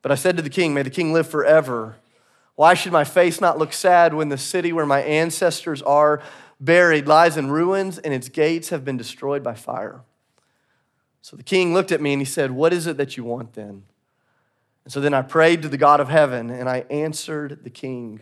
But 0.03 0.13
I 0.13 0.17
said 0.17 0.37
to 0.37 0.43
the 0.43 0.51
king, 0.51 0.75
May 0.75 0.83
the 0.83 0.91
king 0.91 1.15
live 1.15 1.27
forever. 1.27 1.97
Why 2.55 2.75
should 2.75 2.93
my 2.93 3.05
face 3.05 3.41
not 3.41 3.59
look 3.59 3.73
sad 3.73 4.13
when 4.13 4.29
the 4.29 4.39
city 4.39 4.73
where 4.73 4.87
my 4.87 5.01
ancestors 5.01 5.81
are 5.83 6.23
buried 6.61 7.09
lies 7.09 7.39
in 7.39 7.51
ruins 7.51 7.99
and 7.99 8.13
its 8.13 8.29
gates 8.29 8.69
have 8.69 8.85
been 8.85 8.99
destroyed 8.99 9.43
by 9.43 9.55
fire? 9.55 10.03
So 11.25 11.39
the 11.39 11.43
king 11.43 11.73
looked 11.73 11.91
at 11.91 12.03
me 12.03 12.13
and 12.13 12.21
he 12.21 12.27
said, 12.27 12.51
What 12.51 12.75
is 12.75 12.87
it 12.87 12.99
that 12.99 13.17
you 13.17 13.25
want 13.25 13.55
then? 13.55 13.85
And 14.85 14.93
so 14.93 15.01
then 15.01 15.15
I 15.15 15.23
prayed 15.23 15.63
to 15.63 15.71
the 15.71 15.79
God 15.79 15.99
of 15.99 16.11
heaven 16.11 16.51
and 16.51 16.69
I 16.69 16.85
answered 16.91 17.61
the 17.65 17.71
king. 17.71 18.21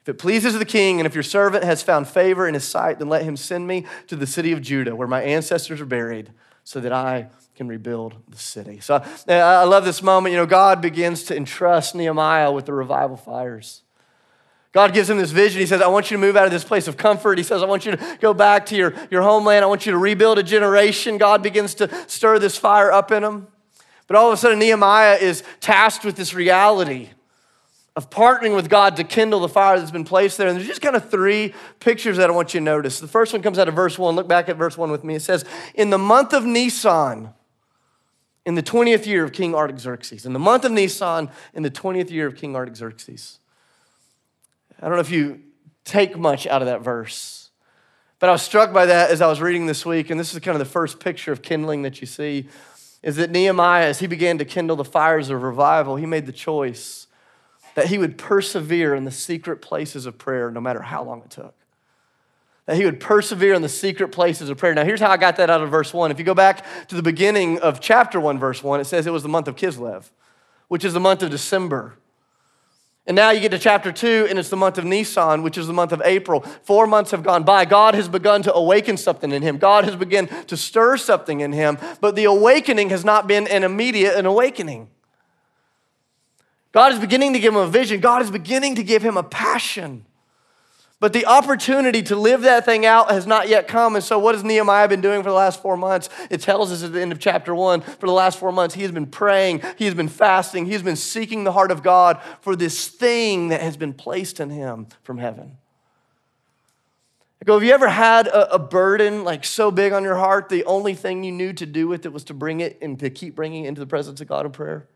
If 0.00 0.08
it 0.08 0.14
pleases 0.14 0.58
the 0.58 0.64
king 0.64 0.98
and 0.98 1.06
if 1.06 1.12
your 1.12 1.22
servant 1.22 1.64
has 1.64 1.82
found 1.82 2.08
favor 2.08 2.48
in 2.48 2.54
his 2.54 2.66
sight, 2.66 2.98
then 2.98 3.10
let 3.10 3.24
him 3.24 3.36
send 3.36 3.66
me 3.66 3.84
to 4.06 4.16
the 4.16 4.26
city 4.26 4.52
of 4.52 4.62
Judah 4.62 4.96
where 4.96 5.06
my 5.06 5.22
ancestors 5.22 5.82
are 5.82 5.86
buried 5.86 6.30
so 6.62 6.80
that 6.80 6.94
I 6.94 7.28
can 7.56 7.68
rebuild 7.68 8.14
the 8.30 8.38
city. 8.38 8.80
So 8.80 8.94
uh, 8.94 9.04
I 9.28 9.64
love 9.64 9.84
this 9.84 10.02
moment. 10.02 10.32
You 10.32 10.38
know, 10.38 10.46
God 10.46 10.80
begins 10.80 11.24
to 11.24 11.36
entrust 11.36 11.94
Nehemiah 11.94 12.50
with 12.50 12.64
the 12.64 12.72
revival 12.72 13.18
fires. 13.18 13.82
God 14.74 14.92
gives 14.92 15.08
him 15.08 15.18
this 15.18 15.30
vision. 15.30 15.60
He 15.60 15.66
says, 15.66 15.80
I 15.80 15.86
want 15.86 16.10
you 16.10 16.16
to 16.16 16.20
move 16.20 16.36
out 16.36 16.46
of 16.46 16.50
this 16.50 16.64
place 16.64 16.88
of 16.88 16.96
comfort. 16.96 17.38
He 17.38 17.44
says, 17.44 17.62
I 17.62 17.66
want 17.66 17.86
you 17.86 17.92
to 17.92 18.18
go 18.20 18.34
back 18.34 18.66
to 18.66 18.76
your, 18.76 18.92
your 19.08 19.22
homeland. 19.22 19.64
I 19.64 19.68
want 19.68 19.86
you 19.86 19.92
to 19.92 19.98
rebuild 19.98 20.36
a 20.38 20.42
generation. 20.42 21.16
God 21.16 21.44
begins 21.44 21.74
to 21.74 21.88
stir 22.08 22.40
this 22.40 22.58
fire 22.58 22.90
up 22.90 23.12
in 23.12 23.22
him. 23.22 23.46
But 24.08 24.16
all 24.16 24.26
of 24.26 24.34
a 24.34 24.36
sudden, 24.36 24.58
Nehemiah 24.58 25.14
is 25.14 25.44
tasked 25.60 26.04
with 26.04 26.16
this 26.16 26.34
reality 26.34 27.10
of 27.94 28.10
partnering 28.10 28.56
with 28.56 28.68
God 28.68 28.96
to 28.96 29.04
kindle 29.04 29.38
the 29.38 29.48
fire 29.48 29.78
that's 29.78 29.92
been 29.92 30.04
placed 30.04 30.38
there. 30.38 30.48
And 30.48 30.56
there's 30.58 30.66
just 30.66 30.82
kind 30.82 30.96
of 30.96 31.08
three 31.08 31.54
pictures 31.78 32.16
that 32.16 32.28
I 32.28 32.32
want 32.32 32.52
you 32.52 32.58
to 32.58 32.64
notice. 32.64 32.98
The 32.98 33.06
first 33.06 33.32
one 33.32 33.42
comes 33.42 33.60
out 33.60 33.68
of 33.68 33.76
verse 33.76 33.96
one. 33.96 34.16
Look 34.16 34.26
back 34.26 34.48
at 34.48 34.56
verse 34.56 34.76
one 34.76 34.90
with 34.90 35.04
me. 35.04 35.14
It 35.14 35.22
says, 35.22 35.44
In 35.76 35.90
the 35.90 35.98
month 35.98 36.32
of 36.32 36.44
Nisan, 36.44 37.32
in 38.44 38.56
the 38.56 38.62
20th 38.62 39.06
year 39.06 39.22
of 39.22 39.32
King 39.32 39.54
Artaxerxes, 39.54 40.26
in 40.26 40.32
the 40.32 40.40
month 40.40 40.64
of 40.64 40.72
Nisan, 40.72 41.30
in 41.54 41.62
the 41.62 41.70
20th 41.70 42.10
year 42.10 42.26
of 42.26 42.34
King 42.34 42.56
Artaxerxes. 42.56 43.38
I 44.80 44.86
don't 44.86 44.96
know 44.96 45.00
if 45.00 45.10
you 45.10 45.40
take 45.84 46.16
much 46.16 46.46
out 46.46 46.62
of 46.62 46.66
that 46.66 46.82
verse, 46.82 47.50
but 48.18 48.28
I 48.28 48.32
was 48.32 48.42
struck 48.42 48.72
by 48.72 48.86
that 48.86 49.10
as 49.10 49.20
I 49.20 49.26
was 49.26 49.40
reading 49.40 49.66
this 49.66 49.84
week, 49.84 50.10
and 50.10 50.18
this 50.18 50.32
is 50.32 50.40
kind 50.40 50.54
of 50.54 50.58
the 50.58 50.70
first 50.70 51.00
picture 51.00 51.32
of 51.32 51.42
kindling 51.42 51.82
that 51.82 52.00
you 52.00 52.06
see, 52.06 52.48
is 53.02 53.16
that 53.16 53.30
Nehemiah, 53.30 53.86
as 53.86 53.98
he 53.98 54.06
began 54.06 54.38
to 54.38 54.44
kindle 54.44 54.76
the 54.76 54.84
fires 54.84 55.30
of 55.30 55.42
revival, 55.42 55.96
he 55.96 56.06
made 56.06 56.26
the 56.26 56.32
choice 56.32 57.06
that 57.74 57.88
he 57.88 57.98
would 57.98 58.16
persevere 58.16 58.94
in 58.94 59.04
the 59.04 59.10
secret 59.10 59.60
places 59.60 60.06
of 60.06 60.16
prayer 60.16 60.50
no 60.50 60.60
matter 60.60 60.80
how 60.80 61.02
long 61.02 61.20
it 61.20 61.30
took. 61.30 61.54
That 62.66 62.76
he 62.76 62.84
would 62.86 62.98
persevere 62.98 63.52
in 63.52 63.62
the 63.62 63.68
secret 63.68 64.08
places 64.08 64.48
of 64.48 64.56
prayer. 64.56 64.74
Now, 64.74 64.84
here's 64.84 65.00
how 65.00 65.10
I 65.10 65.18
got 65.18 65.36
that 65.36 65.50
out 65.50 65.60
of 65.60 65.70
verse 65.70 65.92
one. 65.92 66.10
If 66.10 66.18
you 66.18 66.24
go 66.24 66.34
back 66.34 66.64
to 66.88 66.94
the 66.94 67.02
beginning 67.02 67.58
of 67.58 67.80
chapter 67.80 68.18
one, 68.18 68.38
verse 68.38 68.62
one, 68.62 68.80
it 68.80 68.84
says 68.84 69.06
it 69.06 69.12
was 69.12 69.22
the 69.22 69.28
month 69.28 69.48
of 69.48 69.56
Kislev, 69.56 70.10
which 70.68 70.82
is 70.82 70.94
the 70.94 71.00
month 71.00 71.22
of 71.22 71.30
December. 71.30 71.98
And 73.06 73.14
now 73.14 73.30
you 73.30 73.40
get 73.40 73.50
to 73.50 73.58
chapter 73.58 73.92
two, 73.92 74.26
and 74.30 74.38
it's 74.38 74.48
the 74.48 74.56
month 74.56 74.78
of 74.78 74.84
Nisan, 74.86 75.42
which 75.42 75.58
is 75.58 75.66
the 75.66 75.74
month 75.74 75.92
of 75.92 76.00
April. 76.06 76.40
Four 76.40 76.86
months 76.86 77.10
have 77.10 77.22
gone 77.22 77.42
by. 77.42 77.66
God 77.66 77.94
has 77.94 78.08
begun 78.08 78.42
to 78.42 78.54
awaken 78.54 78.96
something 78.96 79.30
in 79.30 79.42
him. 79.42 79.58
God 79.58 79.84
has 79.84 79.94
begun 79.94 80.26
to 80.46 80.56
stir 80.56 80.96
something 80.96 81.40
in 81.40 81.52
him, 81.52 81.76
but 82.00 82.16
the 82.16 82.24
awakening 82.24 82.88
has 82.88 83.04
not 83.04 83.26
been 83.26 83.46
an 83.48 83.62
immediate 83.62 84.16
an 84.16 84.24
awakening. 84.24 84.88
God 86.72 86.92
is 86.92 86.98
beginning 86.98 87.34
to 87.34 87.38
give 87.38 87.54
him 87.54 87.60
a 87.60 87.68
vision. 87.68 88.00
God 88.00 88.22
is 88.22 88.30
beginning 88.30 88.76
to 88.76 88.82
give 88.82 89.02
him 89.02 89.16
a 89.16 89.22
passion. 89.22 90.06
But 91.00 91.12
the 91.12 91.26
opportunity 91.26 92.02
to 92.04 92.16
live 92.16 92.42
that 92.42 92.64
thing 92.64 92.86
out 92.86 93.10
has 93.10 93.26
not 93.26 93.48
yet 93.48 93.68
come. 93.68 93.94
And 93.94 94.04
so, 94.04 94.18
what 94.18 94.34
has 94.34 94.44
Nehemiah 94.44 94.88
been 94.88 95.00
doing 95.00 95.22
for 95.22 95.28
the 95.28 95.34
last 95.34 95.60
four 95.60 95.76
months? 95.76 96.08
It 96.30 96.40
tells 96.40 96.72
us 96.72 96.82
at 96.82 96.92
the 96.92 97.02
end 97.02 97.12
of 97.12 97.18
chapter 97.18 97.54
one 97.54 97.80
for 97.80 98.06
the 98.06 98.12
last 98.12 98.38
four 98.38 98.52
months, 98.52 98.74
he 98.74 98.82
has 98.82 98.92
been 98.92 99.06
praying, 99.06 99.62
he 99.76 99.84
has 99.86 99.94
been 99.94 100.08
fasting, 100.08 100.66
he 100.66 100.72
has 100.72 100.82
been 100.82 100.96
seeking 100.96 101.44
the 101.44 101.52
heart 101.52 101.70
of 101.70 101.82
God 101.82 102.20
for 102.40 102.56
this 102.56 102.88
thing 102.88 103.48
that 103.48 103.60
has 103.60 103.76
been 103.76 103.92
placed 103.92 104.40
in 104.40 104.50
him 104.50 104.86
from 105.02 105.18
heaven. 105.18 105.58
I 107.42 107.44
go, 107.44 107.54
have 107.54 107.64
you 107.64 107.72
ever 107.72 107.88
had 107.88 108.26
a, 108.28 108.54
a 108.54 108.58
burden 108.58 109.24
like 109.24 109.44
so 109.44 109.70
big 109.70 109.92
on 109.92 110.04
your 110.04 110.16
heart, 110.16 110.48
the 110.48 110.64
only 110.64 110.94
thing 110.94 111.24
you 111.24 111.32
knew 111.32 111.52
to 111.52 111.66
do 111.66 111.86
with 111.88 112.06
it 112.06 112.12
was 112.12 112.24
to 112.24 112.34
bring 112.34 112.60
it 112.60 112.78
and 112.80 112.98
to 113.00 113.10
keep 113.10 113.34
bringing 113.34 113.64
it 113.64 113.68
into 113.68 113.80
the 113.80 113.86
presence 113.86 114.22
of 114.22 114.28
God 114.28 114.46
in 114.46 114.52
prayer? 114.52 114.88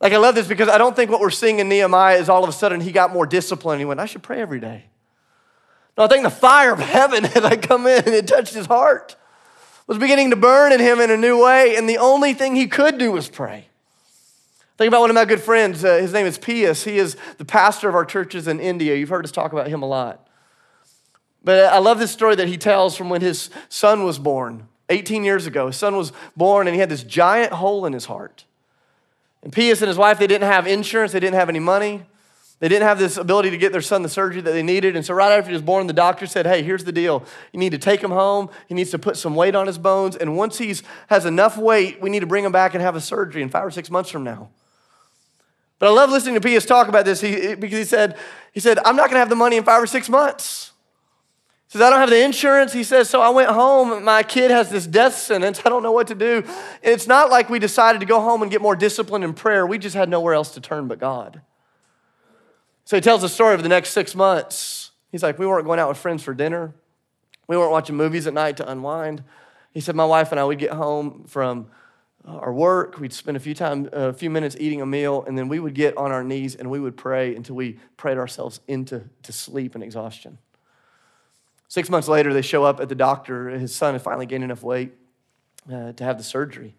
Like, 0.00 0.14
I 0.14 0.16
love 0.16 0.34
this 0.34 0.46
because 0.46 0.68
I 0.68 0.78
don't 0.78 0.96
think 0.96 1.10
what 1.10 1.20
we're 1.20 1.30
seeing 1.30 1.58
in 1.58 1.68
Nehemiah 1.68 2.18
is 2.18 2.28
all 2.28 2.42
of 2.42 2.48
a 2.48 2.52
sudden 2.52 2.80
he 2.80 2.90
got 2.90 3.12
more 3.12 3.26
disciplined. 3.26 3.80
He 3.80 3.84
went, 3.84 4.00
I 4.00 4.06
should 4.06 4.22
pray 4.22 4.40
every 4.40 4.60
day. 4.60 4.84
No, 5.98 6.04
I 6.04 6.08
think 6.08 6.22
the 6.22 6.30
fire 6.30 6.72
of 6.72 6.78
heaven 6.80 7.24
had 7.24 7.42
like 7.42 7.62
come 7.62 7.86
in 7.86 8.04
and 8.04 8.14
it 8.14 8.26
touched 8.26 8.54
his 8.54 8.66
heart, 8.66 9.16
was 9.86 9.98
beginning 9.98 10.30
to 10.30 10.36
burn 10.36 10.72
in 10.72 10.80
him 10.80 11.00
in 11.00 11.10
a 11.10 11.16
new 11.16 11.42
way. 11.42 11.76
And 11.76 11.88
the 11.88 11.98
only 11.98 12.32
thing 12.32 12.56
he 12.56 12.66
could 12.66 12.96
do 12.96 13.12
was 13.12 13.28
pray. 13.28 13.66
Think 14.78 14.88
about 14.88 15.02
one 15.02 15.10
of 15.10 15.14
my 15.14 15.26
good 15.26 15.42
friends. 15.42 15.84
Uh, 15.84 15.98
his 15.98 16.14
name 16.14 16.24
is 16.24 16.38
Pius. 16.38 16.84
He 16.84 16.96
is 16.96 17.18
the 17.36 17.44
pastor 17.44 17.90
of 17.90 17.94
our 17.94 18.06
churches 18.06 18.48
in 18.48 18.60
India. 18.60 18.94
You've 18.94 19.10
heard 19.10 19.26
us 19.26 19.32
talk 19.32 19.52
about 19.52 19.68
him 19.68 19.82
a 19.82 19.86
lot. 19.86 20.26
But 21.44 21.66
I 21.66 21.78
love 21.78 21.98
this 21.98 22.10
story 22.10 22.34
that 22.36 22.48
he 22.48 22.56
tells 22.56 22.96
from 22.96 23.10
when 23.10 23.20
his 23.20 23.50
son 23.68 24.04
was 24.04 24.18
born 24.18 24.68
18 24.88 25.24
years 25.24 25.46
ago. 25.46 25.66
His 25.66 25.76
son 25.76 25.96
was 25.96 26.12
born 26.34 26.66
and 26.66 26.74
he 26.74 26.80
had 26.80 26.88
this 26.88 27.02
giant 27.02 27.52
hole 27.52 27.84
in 27.84 27.92
his 27.92 28.06
heart. 28.06 28.46
And 29.42 29.52
Pius 29.52 29.80
and 29.80 29.88
his 29.88 29.96
wife, 29.96 30.18
they 30.18 30.26
didn't 30.26 30.48
have 30.48 30.66
insurance, 30.66 31.12
they 31.12 31.20
didn't 31.20 31.36
have 31.36 31.48
any 31.48 31.60
money. 31.60 32.02
They 32.60 32.68
didn't 32.68 32.86
have 32.86 32.98
this 32.98 33.16
ability 33.16 33.48
to 33.50 33.56
get 33.56 33.72
their 33.72 33.80
son 33.80 34.02
the 34.02 34.08
surgery 34.10 34.42
that 34.42 34.50
they 34.50 34.62
needed. 34.62 34.94
And 34.94 35.04
so, 35.04 35.14
right 35.14 35.32
after 35.32 35.48
he 35.48 35.54
was 35.54 35.62
born, 35.62 35.86
the 35.86 35.94
doctor 35.94 36.26
said, 36.26 36.46
Hey, 36.46 36.62
here's 36.62 36.84
the 36.84 36.92
deal. 36.92 37.24
You 37.52 37.58
need 37.58 37.70
to 37.70 37.78
take 37.78 38.02
him 38.02 38.10
home. 38.10 38.50
He 38.68 38.74
needs 38.74 38.90
to 38.90 38.98
put 38.98 39.16
some 39.16 39.34
weight 39.34 39.54
on 39.54 39.66
his 39.66 39.78
bones. 39.78 40.14
And 40.14 40.36
once 40.36 40.58
he 40.58 40.76
has 41.06 41.24
enough 41.24 41.56
weight, 41.56 42.02
we 42.02 42.10
need 42.10 42.20
to 42.20 42.26
bring 42.26 42.44
him 42.44 42.52
back 42.52 42.74
and 42.74 42.82
have 42.82 42.96
a 42.96 43.00
surgery 43.00 43.40
in 43.40 43.48
five 43.48 43.64
or 43.64 43.70
six 43.70 43.90
months 43.90 44.10
from 44.10 44.24
now. 44.24 44.50
But 45.78 45.88
I 45.88 45.92
love 45.92 46.10
listening 46.10 46.34
to 46.34 46.40
Pius 46.42 46.66
talk 46.66 46.88
about 46.88 47.06
this 47.06 47.22
he, 47.22 47.54
because 47.54 47.78
he 47.78 47.84
said, 47.84 48.18
he 48.52 48.60
said, 48.60 48.78
I'm 48.80 48.94
not 48.94 49.04
going 49.04 49.14
to 49.14 49.20
have 49.20 49.30
the 49.30 49.36
money 49.36 49.56
in 49.56 49.64
five 49.64 49.82
or 49.82 49.86
six 49.86 50.10
months. 50.10 50.69
Says, 51.70 51.82
I 51.82 51.90
don't 51.90 52.00
have 52.00 52.10
the 52.10 52.24
insurance. 52.24 52.72
He 52.72 52.82
says, 52.82 53.08
so 53.08 53.20
I 53.20 53.28
went 53.28 53.48
home. 53.48 54.02
My 54.02 54.24
kid 54.24 54.50
has 54.50 54.70
this 54.70 54.88
death 54.88 55.14
sentence. 55.14 55.62
I 55.64 55.68
don't 55.68 55.84
know 55.84 55.92
what 55.92 56.08
to 56.08 56.16
do. 56.16 56.42
It's 56.82 57.06
not 57.06 57.30
like 57.30 57.48
we 57.48 57.60
decided 57.60 58.00
to 58.00 58.06
go 58.06 58.20
home 58.20 58.42
and 58.42 58.50
get 58.50 58.60
more 58.60 58.74
discipline 58.74 59.22
in 59.22 59.34
prayer. 59.34 59.64
We 59.64 59.78
just 59.78 59.94
had 59.94 60.08
nowhere 60.08 60.34
else 60.34 60.52
to 60.54 60.60
turn 60.60 60.88
but 60.88 60.98
God. 60.98 61.42
So 62.84 62.96
he 62.96 63.00
tells 63.00 63.20
the 63.20 63.28
story 63.28 63.54
of 63.54 63.62
the 63.62 63.68
next 63.68 63.90
six 63.90 64.16
months. 64.16 64.90
He's 65.12 65.22
like, 65.22 65.38
we 65.38 65.46
weren't 65.46 65.64
going 65.64 65.78
out 65.78 65.88
with 65.88 65.98
friends 65.98 66.24
for 66.24 66.34
dinner. 66.34 66.74
We 67.46 67.56
weren't 67.56 67.70
watching 67.70 67.94
movies 67.94 68.26
at 68.26 68.34
night 68.34 68.56
to 68.56 68.68
unwind. 68.68 69.22
He 69.70 69.80
said, 69.80 69.94
my 69.94 70.04
wife 70.04 70.32
and 70.32 70.40
I 70.40 70.44
would 70.44 70.58
get 70.58 70.72
home 70.72 71.22
from 71.28 71.68
uh, 72.26 72.32
our 72.32 72.52
work. 72.52 72.98
We'd 72.98 73.12
spend 73.12 73.36
a 73.36 73.40
few 73.40 73.54
time, 73.54 73.88
a 73.92 74.12
few 74.12 74.28
minutes 74.28 74.56
eating 74.58 74.80
a 74.80 74.86
meal, 74.86 75.22
and 75.24 75.38
then 75.38 75.46
we 75.46 75.60
would 75.60 75.74
get 75.74 75.96
on 75.96 76.10
our 76.10 76.24
knees 76.24 76.56
and 76.56 76.68
we 76.68 76.80
would 76.80 76.96
pray 76.96 77.36
until 77.36 77.54
we 77.54 77.78
prayed 77.96 78.18
ourselves 78.18 78.58
into 78.66 79.04
to 79.22 79.30
sleep 79.32 79.76
and 79.76 79.84
exhaustion. 79.84 80.38
Six 81.70 81.88
months 81.88 82.08
later, 82.08 82.34
they 82.34 82.42
show 82.42 82.64
up 82.64 82.80
at 82.80 82.88
the 82.88 82.96
doctor. 82.96 83.48
His 83.48 83.72
son 83.72 83.94
had 83.94 84.02
finally 84.02 84.26
gained 84.26 84.42
enough 84.42 84.64
weight 84.64 84.92
uh, 85.72 85.92
to 85.92 86.02
have 86.02 86.18
the 86.18 86.24
surgery. 86.24 86.74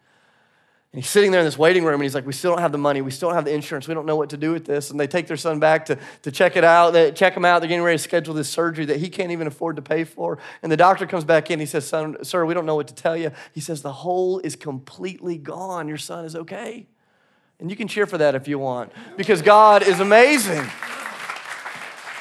And 0.91 1.01
he's 1.01 1.10
sitting 1.10 1.31
there 1.31 1.39
in 1.39 1.45
this 1.45 1.57
waiting 1.57 1.86
room 1.86 1.93
and 1.93 2.03
he's 2.03 2.13
like, 2.13 2.25
We 2.25 2.33
still 2.33 2.51
don't 2.51 2.60
have 2.60 2.74
the 2.74 2.77
money. 2.77 3.01
We 3.01 3.10
still 3.10 3.29
don't 3.29 3.38
have 3.38 3.45
the 3.45 3.53
insurance. 3.53 3.88
We 3.88 3.93
don't 3.93 4.05
know 4.05 4.17
what 4.17 4.31
to 4.31 4.38
do 4.38 4.51
with 4.51 4.65
this. 4.65 4.91
And 4.91 5.00
they 5.00 5.07
take 5.07 5.27
their 5.27 5.38
son 5.38 5.60
back 5.60 5.86
to, 5.86 5.98
to 6.24 6.31
check 6.31 6.57
it 6.57 6.65
out. 6.65 6.91
They 6.91 7.13
check 7.13 7.38
him 7.38 7.45
out. 7.45 7.60
They're 7.60 7.69
getting 7.69 7.86
ready 7.86 7.98
to 8.00 8.03
schedule 8.03 8.33
this 8.33 8.50
surgery 8.50 8.83
that 8.83 8.98
he 8.98 9.07
can't 9.07 9.31
even 9.31 9.48
afford 9.48 9.77
to 9.77 9.81
pay 9.81 10.03
for. 10.03 10.39
And 10.62 10.69
the 10.69 10.75
doctor 10.75 11.07
comes 11.07 11.24
back 11.24 11.50
in. 11.50 11.62
He 11.62 11.65
says, 11.65 11.88
son, 11.88 12.21
Sir, 12.25 12.45
we 12.45 12.53
don't 12.53 12.65
know 12.65 12.75
what 12.75 12.89
to 12.89 12.93
tell 12.93 13.15
you. 13.15 13.31
He 13.53 13.62
says, 13.62 13.83
The 13.83 13.93
hole 13.93 14.39
is 14.39 14.57
completely 14.57 15.38
gone. 15.38 15.88
Your 15.88 15.98
son 15.98 16.25
is 16.25 16.36
okay. 16.36 16.86
And 17.62 17.69
you 17.69 17.77
can 17.77 17.88
cheer 17.88 18.05
for 18.05 18.17
that 18.17 18.36
if 18.36 18.50
you 18.50 18.60
want 18.60 18.91
because 19.15 19.41
God 19.41 19.83
is 19.83 20.01
amazing. 20.01 20.67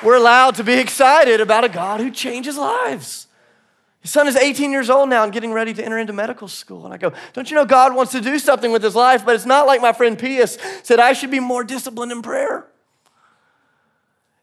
We're 0.02 0.16
allowed 0.16 0.54
to 0.56 0.64
be 0.64 0.74
excited 0.74 1.40
about 1.40 1.64
a 1.64 1.68
God 1.68 2.00
who 2.00 2.10
changes 2.10 2.56
lives. 2.56 3.26
His 4.00 4.10
son 4.10 4.26
is 4.26 4.36
18 4.36 4.70
years 4.70 4.88
old 4.88 5.10
now 5.10 5.24
and 5.24 5.32
getting 5.32 5.52
ready 5.52 5.74
to 5.74 5.84
enter 5.84 5.98
into 5.98 6.14
medical 6.14 6.48
school. 6.48 6.86
And 6.86 6.94
I 6.94 6.96
go, 6.96 7.12
Don't 7.34 7.50
you 7.50 7.54
know 7.54 7.66
God 7.66 7.94
wants 7.94 8.12
to 8.12 8.20
do 8.20 8.38
something 8.38 8.72
with 8.72 8.82
his 8.82 8.94
life? 8.94 9.26
But 9.26 9.34
it's 9.34 9.46
not 9.46 9.66
like 9.66 9.82
my 9.82 9.92
friend 9.92 10.18
Pius 10.18 10.56
said, 10.82 10.98
I 10.98 11.12
should 11.12 11.30
be 11.30 11.40
more 11.40 11.64
disciplined 11.64 12.10
in 12.10 12.22
prayer. 12.22 12.66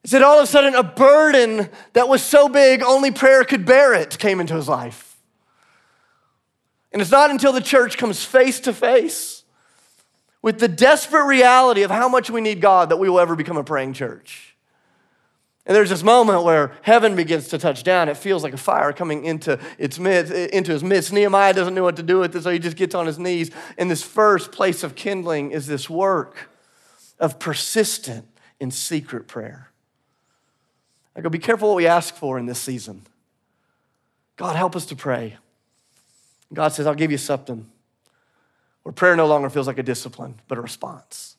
He 0.03 0.09
said, 0.09 0.21
All 0.21 0.37
of 0.37 0.43
a 0.43 0.47
sudden, 0.47 0.75
a 0.75 0.83
burden 0.83 1.69
that 1.93 2.07
was 2.07 2.23
so 2.23 2.47
big, 2.47 2.83
only 2.83 3.09
prayer 3.09 3.43
could 3.43 3.65
bear 3.65 3.95
it 3.95 4.19
came 4.19 4.39
into 4.39 4.53
his 4.53 4.67
life. 4.67 5.17
And 6.93 7.01
it's 7.01 7.11
not 7.11 7.31
until 7.31 7.51
the 7.51 7.61
church 7.61 7.97
comes 7.97 8.23
face 8.23 8.59
to 8.61 8.73
face 8.73 9.43
with 10.43 10.59
the 10.59 10.67
desperate 10.67 11.25
reality 11.25 11.81
of 11.81 11.89
how 11.89 12.07
much 12.07 12.29
we 12.29 12.41
need 12.41 12.61
God 12.61 12.89
that 12.89 12.97
we 12.97 13.09
will 13.09 13.19
ever 13.19 13.35
become 13.35 13.57
a 13.57 13.63
praying 13.63 13.93
church. 13.93 14.46
And 15.67 15.75
there's 15.75 15.89
this 15.89 16.01
moment 16.01 16.43
where 16.43 16.71
heaven 16.81 17.17
begins 17.17 17.49
to 17.49 17.57
touch 17.57 17.83
down. 17.83 18.07
It 18.07 18.15
feels 18.15 18.41
like 18.41 18.53
a 18.53 18.57
fire 18.57 18.93
coming 18.93 19.25
into 19.25 19.59
its 19.77 19.99
midst, 19.99 20.31
into 20.31 20.71
his 20.71 20.81
midst. 20.81 21.11
Nehemiah 21.11 21.53
doesn't 21.53 21.75
know 21.75 21.83
what 21.83 21.97
to 21.97 22.03
do 22.03 22.19
with 22.19 22.33
it, 22.37 22.43
so 22.43 22.49
he 22.49 22.57
just 22.57 22.77
gets 22.77 22.95
on 22.95 23.05
his 23.05 23.19
knees. 23.19 23.51
And 23.77 23.91
this 23.91 24.01
first 24.01 24.53
place 24.53 24.81
of 24.81 24.95
kindling 24.95 25.51
is 25.51 25.67
this 25.67 25.89
work 25.89 26.49
of 27.19 27.37
persistent 27.37 28.25
and 28.61 28.73
secret 28.73 29.27
prayer. 29.27 29.69
I 31.17 31.21
go, 31.21 31.27
be 31.27 31.37
careful 31.37 31.67
what 31.67 31.75
we 31.75 31.87
ask 31.87 32.15
for 32.15 32.39
in 32.39 32.45
this 32.45 32.59
season. 32.59 33.01
God, 34.37 34.55
help 34.55 34.73
us 34.73 34.85
to 34.85 34.95
pray. 34.95 35.35
God 36.53 36.69
says, 36.69 36.87
I'll 36.87 36.95
give 36.95 37.11
you 37.11 37.17
something 37.17 37.69
where 38.83 38.93
prayer 38.93 39.17
no 39.17 39.27
longer 39.27 39.49
feels 39.49 39.67
like 39.67 39.79
a 39.79 39.83
discipline, 39.83 40.39
but 40.47 40.57
a 40.57 40.61
response. 40.61 41.35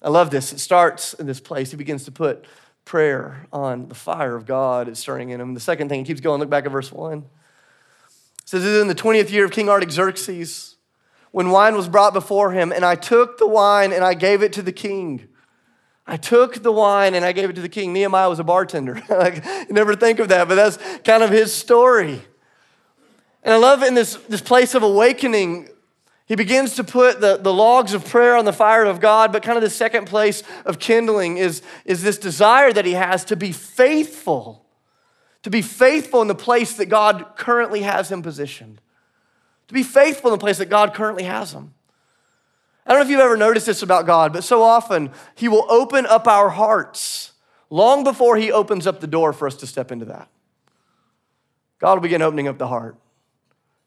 I 0.00 0.08
love 0.08 0.30
this. 0.30 0.54
It 0.54 0.60
starts 0.60 1.12
in 1.12 1.26
this 1.26 1.40
place. 1.40 1.72
He 1.72 1.76
begins 1.76 2.04
to 2.04 2.10
put 2.10 2.46
prayer 2.86 3.46
on 3.52 3.88
the 3.88 3.94
fire 3.94 4.34
of 4.34 4.46
God 4.46 4.88
is 4.88 4.98
stirring 4.98 5.28
in 5.28 5.40
him. 5.40 5.52
The 5.52 5.60
second 5.60 5.90
thing, 5.90 6.00
he 6.00 6.06
keeps 6.06 6.22
going, 6.22 6.40
look 6.40 6.48
back 6.48 6.64
at 6.64 6.72
verse 6.72 6.90
1. 6.90 7.18
It 7.18 7.24
says, 8.46 8.64
It 8.64 8.70
is 8.70 8.80
in 8.80 8.88
the 8.88 8.94
20th 8.94 9.30
year 9.30 9.44
of 9.44 9.50
King 9.50 9.68
Artaxerxes, 9.68 10.76
when 11.32 11.50
wine 11.50 11.76
was 11.76 11.88
brought 11.88 12.14
before 12.14 12.52
him, 12.52 12.72
and 12.72 12.84
I 12.84 12.94
took 12.94 13.36
the 13.36 13.46
wine 13.46 13.92
and 13.92 14.02
I 14.02 14.14
gave 14.14 14.42
it 14.42 14.54
to 14.54 14.62
the 14.62 14.72
king. 14.72 15.28
I 16.06 16.16
took 16.16 16.62
the 16.62 16.72
wine 16.72 17.14
and 17.14 17.24
I 17.24 17.32
gave 17.32 17.50
it 17.50 17.54
to 17.56 17.60
the 17.60 17.68
king. 17.68 17.92
Nehemiah 17.92 18.30
was 18.30 18.38
a 18.38 18.44
bartender. 18.44 19.02
like, 19.10 19.44
you 19.44 19.74
never 19.74 19.96
think 19.96 20.20
of 20.20 20.28
that, 20.28 20.48
but 20.48 20.54
that's 20.54 20.78
kind 21.02 21.22
of 21.22 21.30
his 21.30 21.52
story. 21.52 22.22
And 23.42 23.52
I 23.52 23.56
love 23.58 23.82
in 23.82 23.94
this, 23.94 24.14
this 24.28 24.40
place 24.40 24.74
of 24.74 24.84
awakening, 24.84 25.68
he 26.26 26.34
begins 26.34 26.74
to 26.74 26.84
put 26.84 27.20
the, 27.20 27.36
the 27.36 27.52
logs 27.52 27.94
of 27.94 28.04
prayer 28.04 28.36
on 28.36 28.44
the 28.44 28.52
fire 28.52 28.84
of 28.84 29.00
God, 29.00 29.32
but 29.32 29.44
kind 29.44 29.56
of 29.56 29.62
the 29.62 29.70
second 29.70 30.06
place 30.06 30.42
of 30.64 30.80
kindling 30.80 31.36
is, 31.36 31.62
is 31.84 32.02
this 32.02 32.18
desire 32.18 32.72
that 32.72 32.84
he 32.84 32.94
has 32.94 33.24
to 33.26 33.36
be 33.36 33.52
faithful, 33.52 34.64
to 35.42 35.50
be 35.50 35.62
faithful 35.62 36.20
in 36.22 36.28
the 36.28 36.34
place 36.34 36.74
that 36.74 36.86
God 36.86 37.34
currently 37.36 37.82
has 37.82 38.10
him 38.10 38.22
positioned, 38.22 38.80
to 39.68 39.74
be 39.74 39.84
faithful 39.84 40.32
in 40.32 40.38
the 40.38 40.42
place 40.42 40.58
that 40.58 40.66
God 40.68 40.94
currently 40.94 41.22
has 41.22 41.52
him. 41.52 41.74
I 42.84 42.90
don't 42.90 43.00
know 43.00 43.04
if 43.04 43.10
you've 43.10 43.20
ever 43.20 43.36
noticed 43.36 43.66
this 43.66 43.82
about 43.82 44.06
God, 44.06 44.32
but 44.32 44.42
so 44.42 44.62
often 44.62 45.10
he 45.36 45.46
will 45.46 45.66
open 45.68 46.06
up 46.06 46.26
our 46.26 46.50
hearts 46.50 47.32
long 47.70 48.02
before 48.02 48.36
he 48.36 48.50
opens 48.50 48.86
up 48.86 49.00
the 49.00 49.06
door 49.06 49.32
for 49.32 49.46
us 49.46 49.56
to 49.56 49.66
step 49.66 49.92
into 49.92 50.06
that. 50.06 50.28
God 51.78 51.94
will 51.94 52.02
begin 52.02 52.22
opening 52.22 52.48
up 52.48 52.58
the 52.58 52.66
heart, 52.66 52.96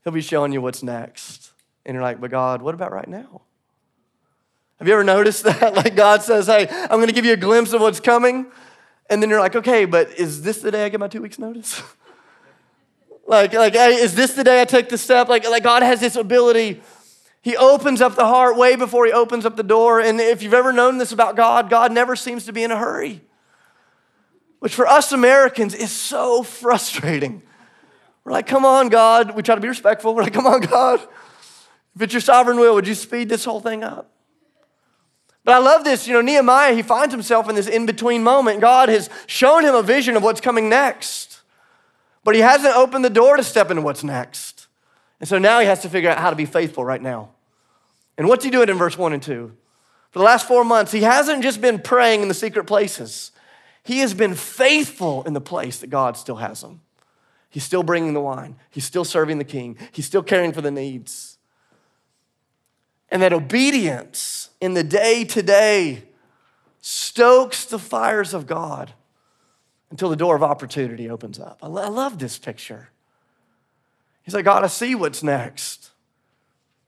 he'll 0.06 0.14
be 0.14 0.22
showing 0.22 0.54
you 0.54 0.62
what's 0.62 0.84
next. 0.84 1.49
And 1.86 1.96
you're 1.96 2.04
like, 2.04 2.20
but 2.20 2.32
God, 2.32 2.62
what 2.62 2.76
about 2.76 2.92
right 2.92 3.08
now? 3.08 3.42
Have 4.80 4.88
you 4.88 4.94
ever 4.94 5.04
noticed 5.04 5.44
that? 5.46 5.76
Like 5.76 5.96
God 5.96 6.24
says, 6.24 6.48
hey, 6.48 6.68
I'm 6.70 6.98
going 6.98 7.08
to 7.08 7.14
give 7.14 7.26
you 7.26 7.34
a 7.34 7.38
glimpse 7.38 7.74
of 7.74 7.82
what's 7.82 8.00
coming. 8.00 8.48
And 9.10 9.22
then 9.22 9.30
you're 9.30 9.40
like, 9.40 9.56
okay, 9.56 9.86
but 9.86 10.12
is 10.20 10.42
this 10.44 10.62
the 10.62 10.72
day 10.72 10.86
I 10.86 10.90
get 10.90 11.00
my 11.00 11.08
two 11.08 11.22
weeks 11.22 11.40
notice? 11.40 11.82
like, 13.28 13.54
like, 13.54 13.74
hey, 13.74 13.96
is 13.96 14.16
this 14.16 14.34
the 14.34 14.44
day 14.44 14.62
I 14.62 14.66
take 14.66 14.90
the 14.90 14.98
step? 14.98 15.28
Like, 15.28 15.50
like 15.50 15.64
God 15.64 15.84
has 15.84 16.00
this 16.00 16.16
ability. 16.16 16.82
He 17.42 17.56
opens 17.58 18.02
up 18.02 18.16
the 18.16 18.26
heart 18.26 18.58
way 18.58 18.76
before 18.76 19.06
he 19.06 19.12
opens 19.12 19.46
up 19.46 19.56
the 19.56 19.64
door. 19.64 20.00
And 20.00 20.20
if 20.20 20.44
you've 20.44 20.54
ever 20.54 20.74
known 20.74 20.98
this 20.98 21.12
about 21.12 21.36
God, 21.36 21.70
God 21.70 21.92
never 21.92 22.16
seems 22.16 22.46
to 22.46 22.54
be 22.54 22.64
in 22.64 22.72
a 22.72 22.78
hurry, 22.78 23.22
which 24.60 24.76
for 24.76 24.86
us 24.86 25.12
Americans 25.12 25.74
is 25.74 25.92
so 25.92 26.44
frustrating. 26.44 27.42
We're 28.24 28.34
like, 28.34 28.48
come 28.48 28.66
on, 28.66 28.90
God. 28.90 29.36
We 29.36 29.42
try 29.42 29.56
to 29.56 29.62
be 29.62 29.70
respectful. 29.70 30.14
We're 30.14 30.24
like, 30.24 30.34
come 30.34 30.46
on, 30.46 30.62
God. 30.62 31.00
If 32.00 32.04
it's 32.04 32.14
your 32.14 32.22
sovereign 32.22 32.58
will, 32.58 32.76
would 32.76 32.88
you 32.88 32.96
speed 32.96 33.28
this 33.28 33.44
whole 33.44 33.60
thing 33.60 33.84
up? 33.84 34.10
But 35.44 35.56
I 35.56 35.58
love 35.58 35.84
this. 35.84 36.08
You 36.08 36.14
know, 36.14 36.22
Nehemiah, 36.22 36.74
he 36.74 36.82
finds 36.82 37.14
himself 37.14 37.50
in 37.50 37.56
this 37.56 37.68
in 37.68 37.86
between 37.86 38.24
moment. 38.24 38.62
God 38.62 38.88
has 38.88 39.10
shown 39.28 39.66
him 39.66 39.76
a 39.76 39.84
vision 39.84 40.16
of 40.16 40.24
what's 40.24 40.40
coming 40.40 40.70
next, 40.70 41.42
but 42.24 42.36
he 42.36 42.42
hasn't 42.42 42.74
opened 42.74 43.04
the 43.04 43.10
door 43.10 43.36
to 43.36 43.44
step 43.44 43.70
into 43.70 43.82
what's 43.82 44.02
next. 44.02 44.68
And 45.20 45.28
so 45.28 45.38
now 45.38 45.60
he 45.60 45.66
has 45.66 45.82
to 45.82 45.90
figure 45.90 46.10
out 46.10 46.20
how 46.20 46.30
to 46.30 46.38
be 46.38 46.46
faithful 46.46 46.86
right 46.86 47.02
now. 47.02 47.32
And 48.18 48.30
what's 48.30 48.46
he 48.46 48.50
doing 48.50 48.70
in 48.70 48.78
verse 48.78 48.98
1 48.98 49.12
and 49.12 49.22
2? 49.22 49.52
For 50.12 50.20
the 50.20 50.26
last 50.26 50.48
four 50.48 50.64
months, 50.64 50.94
he 50.94 51.02
hasn't 51.02 51.44
just 51.44 51.60
been 51.60 51.80
praying 51.80 52.22
in 52.22 52.30
the 52.30 52.34
secret 52.34 52.64
places, 52.64 53.34
he 53.84 54.00
has 54.00 54.14
been 54.14 54.36
faithful 54.36 55.24
in 55.24 55.34
the 55.34 55.42
place 55.42 55.80
that 55.80 55.90
God 55.90 56.16
still 56.16 56.38
has 56.38 56.64
him. 56.64 56.80
He's 57.50 57.66
still 57.66 57.84
bringing 57.84 58.14
the 58.14 58.22
wine, 58.22 58.56
he's 58.70 58.86
still 58.86 59.04
serving 59.04 59.38
the 59.38 59.44
king, 59.44 59.76
he's 59.92 60.06
still 60.06 60.24
caring 60.24 60.54
for 60.54 60.62
the 60.62 60.72
needs. 60.72 61.36
And 63.12 63.22
that 63.22 63.34
obedience 63.34 64.50
in 64.62 64.74
the 64.74 64.84
day 64.84 65.24
to 65.26 65.42
day 65.42 66.04
stokes 66.82 67.66
the 67.66 67.80
fires 67.80 68.34
of 68.34 68.46
God 68.46 68.94
until 69.90 70.10
the 70.10 70.16
door 70.16 70.36
of 70.36 70.44
opportunity 70.44 71.10
opens 71.10 71.40
up. 71.40 71.60
I 71.62 71.68
love 71.68 72.20
this 72.20 72.38
picture. 72.38 72.90
He's 74.24 74.34
like, 74.34 74.46
God, 74.46 74.64
I 74.64 74.68
see 74.68 74.94
what's 74.94 75.24
next, 75.24 75.90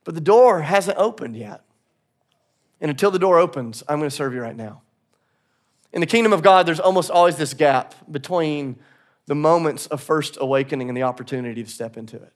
but 0.04 0.14
the 0.14 0.22
door 0.22 0.62
hasn't 0.62 0.98
opened 0.98 1.36
yet. 1.36 1.64
And 2.80 2.92
until 2.92 3.12
the 3.12 3.20
door 3.20 3.40
opens, 3.40 3.84
I'm 3.90 4.00
going 4.00 4.10
to 4.10 4.16
serve 4.16 4.34
you 4.34 4.42
right 4.42 4.56
now. 4.56 4.82
In 5.94 6.02
the 6.02 6.08
kingdom 6.08 6.34
of 6.34 6.42
God, 6.42 6.66
there's 6.66 6.80
almost 6.80 7.12
always 7.12 7.36
this 7.38 7.54
gap 7.54 7.96
between 8.12 8.78
the 9.26 9.36
moments 9.36 9.88
of 9.88 10.02
first 10.02 10.38
awakening 10.40 10.90
and 10.90 10.98
the 10.98 11.04
opportunity 11.04 11.64
to 11.64 11.70
step 11.70 11.98
into 11.98 12.18
it. 12.18 12.34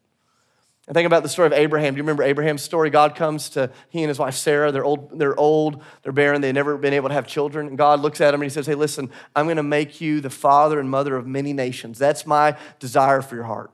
I 0.88 0.94
think 0.94 1.08
about 1.08 1.24
the 1.24 1.30
story 1.30 1.48
of 1.48 1.54
Abraham. 1.54 1.96
Do 1.96 1.98
you 1.98 2.04
remember 2.04 2.22
Abraham's 2.22 2.62
story? 2.62 2.92
God 2.92 3.16
comes 3.16 3.50
to 3.50 3.72
he 3.90 4.04
and 4.04 4.10
his 4.10 4.20
wife 4.20 4.36
Sarah. 4.36 4.72
They're 4.72 4.86
old, 4.86 5.18
they're 5.18 5.38
old, 5.40 5.82
they're 6.04 6.12
barren, 6.12 6.42
they've 6.42 6.54
never 6.54 6.78
been 6.78 6.94
able 6.94 7.10
to 7.10 7.16
have 7.16 7.26
children. 7.26 7.68
And 7.68 7.78
God 7.78 8.02
looks 8.02 8.22
at 8.22 8.34
him 8.36 8.42
and 8.42 8.50
he 8.50 8.54
says, 8.54 8.68
Hey, 8.68 8.76
listen, 8.76 9.10
I'm 9.36 9.46
going 9.48 9.58
to 9.58 9.64
make 9.64 10.00
you 10.00 10.22
the 10.22 10.30
father 10.30 10.80
and 10.80 10.90
mother 10.90 11.16
of 11.16 11.26
many 11.26 11.54
nations. 11.54 11.98
That's 11.98 12.28
my 12.28 12.56
desire 12.80 13.24
for 13.24 13.34
your 13.34 13.46
heart. 13.46 13.72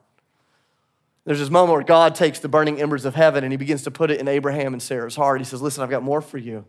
There's 1.26 1.40
this 1.40 1.50
moment 1.50 1.74
where 1.74 1.84
God 1.84 2.16
takes 2.16 2.40
the 2.40 2.48
burning 2.48 2.82
embers 2.82 3.04
of 3.04 3.14
heaven 3.14 3.44
and 3.44 3.52
he 3.52 3.58
begins 3.58 3.84
to 3.84 3.92
put 3.92 4.10
it 4.10 4.22
in 4.22 4.30
Abraham 4.30 4.74
and 4.74 4.82
Sarah's 4.82 5.18
heart. 5.18 5.42
He 5.42 5.46
says, 5.46 5.62
Listen, 5.62 5.84
I've 5.84 5.90
got 5.90 6.04
more 6.04 6.22
for 6.22 6.38
you. 6.38 6.64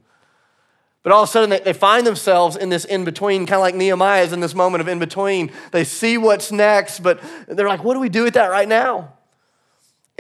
But 1.05 1.13
all 1.13 1.23
of 1.23 1.29
a 1.29 1.33
sudden, 1.33 1.51
they, 1.51 1.61
they 1.61 1.73
find 1.73 2.05
themselves 2.05 2.57
in 2.57 2.69
this 2.69 2.85
in 2.85 3.05
between, 3.05 3.47
kind 3.47 3.57
of 3.57 3.63
like 3.63 3.77
Nehemiah 3.77 4.23
is 4.25 4.33
in 4.33 4.41
this 4.41 4.55
moment 4.55 4.81
of 4.81 4.89
in 4.89 4.99
between. 4.99 5.53
They 5.71 5.85
see 5.85 6.19
what's 6.19 6.51
next, 6.51 7.01
but 7.01 7.21
they're 7.47 7.69
like, 7.69 7.85
what 7.85 7.95
do 7.95 8.01
we 8.01 8.09
do 8.09 8.25
with 8.25 8.35
that 8.35 8.49
right 8.49 8.69
now? 8.69 9.13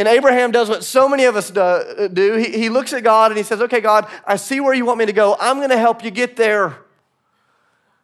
And 0.02 0.08
Abraham 0.08 0.50
does 0.50 0.68
what 0.68 0.82
so 0.82 1.08
many 1.08 1.26
of 1.26 1.36
us 1.36 1.48
do. 1.48 2.34
He, 2.34 2.58
he 2.58 2.68
looks 2.68 2.92
at 2.92 3.04
God 3.04 3.30
and 3.30 3.38
he 3.38 3.44
says, 3.44 3.60
Okay, 3.60 3.80
God, 3.80 4.08
I 4.26 4.34
see 4.34 4.58
where 4.58 4.74
you 4.74 4.84
want 4.84 4.98
me 4.98 5.06
to 5.06 5.12
go. 5.12 5.36
I'm 5.38 5.58
going 5.58 5.70
to 5.70 5.78
help 5.78 6.02
you 6.02 6.10
get 6.10 6.34
there. 6.34 6.74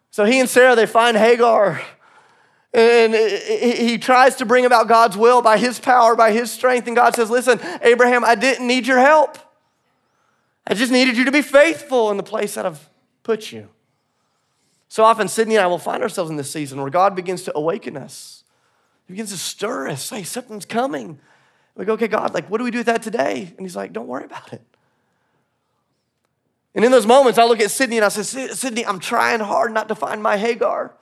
So 0.09 0.23
he 0.23 0.39
and 0.39 0.47
Sarah, 0.47 0.77
they 0.77 0.85
find 0.85 1.17
Hagar. 1.17 1.81
And 2.73 3.13
he 3.13 3.97
tries 3.97 4.37
to 4.37 4.45
bring 4.45 4.65
about 4.65 4.87
God's 4.87 5.17
will 5.17 5.41
by 5.41 5.57
his 5.57 5.77
power, 5.77 6.15
by 6.15 6.31
his 6.31 6.49
strength. 6.49 6.87
And 6.87 6.95
God 6.95 7.15
says, 7.15 7.29
Listen, 7.29 7.59
Abraham, 7.81 8.23
I 8.23 8.35
didn't 8.35 8.65
need 8.65 8.87
your 8.87 8.99
help. 8.99 9.37
I 10.65 10.75
just 10.75 10.93
needed 10.93 11.17
you 11.17 11.25
to 11.25 11.33
be 11.33 11.41
faithful 11.41 12.11
in 12.11 12.15
the 12.15 12.23
place 12.23 12.55
that 12.55 12.65
I've 12.65 12.89
put 13.23 13.51
you. 13.51 13.67
So 14.87 15.03
often, 15.03 15.27
Sydney 15.27 15.57
and 15.57 15.65
I 15.65 15.67
will 15.67 15.77
find 15.77 16.01
ourselves 16.01 16.31
in 16.31 16.37
this 16.37 16.49
season 16.49 16.79
where 16.79 16.89
God 16.89 17.13
begins 17.13 17.43
to 17.43 17.57
awaken 17.57 17.97
us. 17.97 18.45
He 19.05 19.11
begins 19.15 19.31
to 19.31 19.37
stir 19.37 19.89
us, 19.89 20.05
say, 20.05 20.23
Something's 20.23 20.65
coming. 20.65 21.19
Go, 21.77 21.93
Okay, 21.93 22.07
God, 22.07 22.33
like, 22.33 22.49
what 22.49 22.57
do 22.57 22.63
we 22.63 22.71
do 22.71 22.79
with 22.79 22.87
that 22.87 23.01
today? 23.01 23.53
And 23.57 23.65
He's 23.65 23.75
like, 23.75 23.93
Don't 23.93 24.07
worry 24.07 24.25
about 24.25 24.53
it. 24.53 24.61
And 26.75 26.85
in 26.85 26.91
those 26.91 27.07
moments, 27.07 27.39
I 27.39 27.45
look 27.45 27.59
at 27.59 27.71
Sydney 27.71 27.97
and 27.97 28.05
I 28.05 28.09
say, 28.09 28.47
Sydney, 28.49 28.85
I'm 28.85 28.99
trying 28.99 29.39
hard 29.39 29.73
not 29.73 29.87
to 29.87 29.95
find 29.95 30.21
my 30.21 30.37
Hagar. 30.37 30.93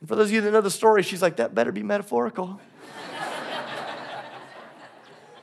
And 0.00 0.08
for 0.08 0.16
those 0.16 0.28
of 0.28 0.32
you 0.32 0.40
that 0.40 0.50
know 0.50 0.60
the 0.60 0.70
story, 0.70 1.02
she's 1.02 1.22
like, 1.22 1.36
That 1.36 1.54
better 1.54 1.72
be 1.72 1.82
metaphorical. 1.82 2.60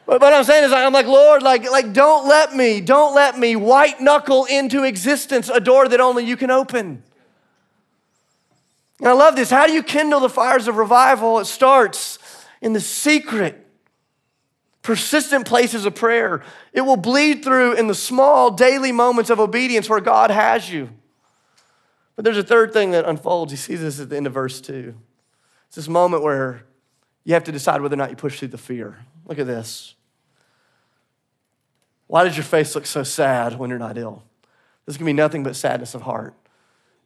But 0.05 0.21
what 0.21 0.33
I'm 0.33 0.43
saying 0.43 0.65
is, 0.65 0.71
I'm 0.71 0.93
like, 0.93 1.07
Lord, 1.07 1.41
like, 1.41 1.69
like, 1.69 1.91
don't 1.91 2.27
let 2.27 2.55
me, 2.55 2.79
don't 2.79 3.15
let 3.15 3.39
me 3.39 3.55
white 3.55 3.99
knuckle 3.99 4.45
into 4.45 4.83
existence 4.83 5.49
a 5.49 5.59
door 5.59 5.87
that 5.87 5.99
only 5.99 6.23
you 6.23 6.37
can 6.37 6.51
open. 6.51 7.01
And 8.99 9.07
I 9.07 9.13
love 9.13 9.35
this. 9.35 9.49
How 9.49 9.65
do 9.65 9.73
you 9.73 9.83
kindle 9.83 10.19
the 10.19 10.29
fires 10.29 10.67
of 10.67 10.77
revival? 10.77 11.39
It 11.39 11.45
starts 11.45 12.19
in 12.61 12.73
the 12.73 12.79
secret, 12.79 13.64
persistent 14.85 15.47
places 15.47 15.87
of 15.87 15.95
prayer. 15.95 16.43
It 16.71 16.81
will 16.81 16.95
bleed 16.95 17.43
through 17.43 17.73
in 17.73 17.87
the 17.87 17.95
small 17.95 18.51
daily 18.51 18.91
moments 18.91 19.31
of 19.31 19.39
obedience 19.39 19.89
where 19.89 19.99
God 19.99 20.29
has 20.29 20.69
you. 20.69 20.91
But 22.15 22.23
there's 22.23 22.37
a 22.37 22.43
third 22.43 22.71
thing 22.71 22.91
that 22.91 23.03
unfolds. 23.03 23.51
You 23.51 23.57
see 23.57 23.75
this 23.75 23.99
at 23.99 24.09
the 24.09 24.15
end 24.15 24.27
of 24.27 24.33
verse 24.33 24.61
2. 24.61 24.93
It's 25.65 25.75
this 25.75 25.87
moment 25.87 26.21
where 26.21 26.65
you 27.23 27.33
have 27.33 27.43
to 27.45 27.51
decide 27.51 27.81
whether 27.81 27.95
or 27.95 27.97
not 27.97 28.11
you 28.11 28.15
push 28.15 28.37
through 28.37 28.49
the 28.49 28.59
fear. 28.59 28.99
Look 29.25 29.39
at 29.39 29.47
this. 29.47 29.95
Why 32.05 32.23
does 32.23 32.37
your 32.37 32.43
face 32.43 32.75
look 32.75 32.85
so 32.85 33.01
sad 33.01 33.57
when 33.57 33.71
you're 33.71 33.79
not 33.79 33.97
ill? 33.97 34.21
This 34.85 34.97
can 34.97 35.07
be 35.07 35.13
nothing 35.13 35.41
but 35.41 35.55
sadness 35.55 35.95
of 35.95 36.03
heart. 36.03 36.35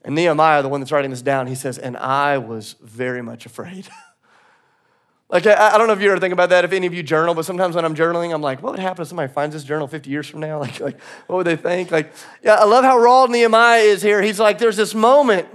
And 0.03 0.15
Nehemiah, 0.15 0.61
the 0.61 0.67
one 0.67 0.81
that's 0.81 0.91
writing 0.91 1.11
this 1.11 1.21
down, 1.21 1.47
he 1.47 1.55
says, 1.55 1.77
And 1.77 1.95
I 1.95 2.39
was 2.39 2.75
very 2.81 3.21
much 3.21 3.45
afraid. 3.45 3.87
like, 5.29 5.45
I, 5.45 5.75
I, 5.75 5.77
don't 5.77 5.85
know 5.85 5.93
if 5.93 6.01
you 6.01 6.09
ever 6.09 6.19
think 6.19 6.33
about 6.33 6.49
that, 6.49 6.65
if 6.65 6.73
any 6.73 6.87
of 6.87 6.93
you 6.93 7.03
journal, 7.03 7.35
but 7.35 7.45
sometimes 7.45 7.75
when 7.75 7.85
I'm 7.85 7.95
journaling, 7.95 8.33
I'm 8.33 8.41
like, 8.41 8.63
what 8.63 8.71
would 8.71 8.79
happen 8.79 9.03
if 9.03 9.07
somebody 9.07 9.31
finds 9.31 9.53
this 9.53 9.63
journal 9.63 9.87
50 9.87 10.09
years 10.09 10.27
from 10.27 10.39
now? 10.39 10.59
Like, 10.59 10.79
like 10.79 10.99
what 11.27 11.37
would 11.37 11.47
they 11.47 11.55
think? 11.55 11.91
Like, 11.91 12.11
yeah, 12.43 12.55
I 12.55 12.65
love 12.65 12.83
how 12.83 12.97
raw 12.97 13.27
Nehemiah 13.27 13.81
is 13.81 14.01
here. 14.01 14.21
He's 14.21 14.39
like, 14.39 14.57
there's 14.57 14.77
this 14.77 14.95
moment 14.95 15.47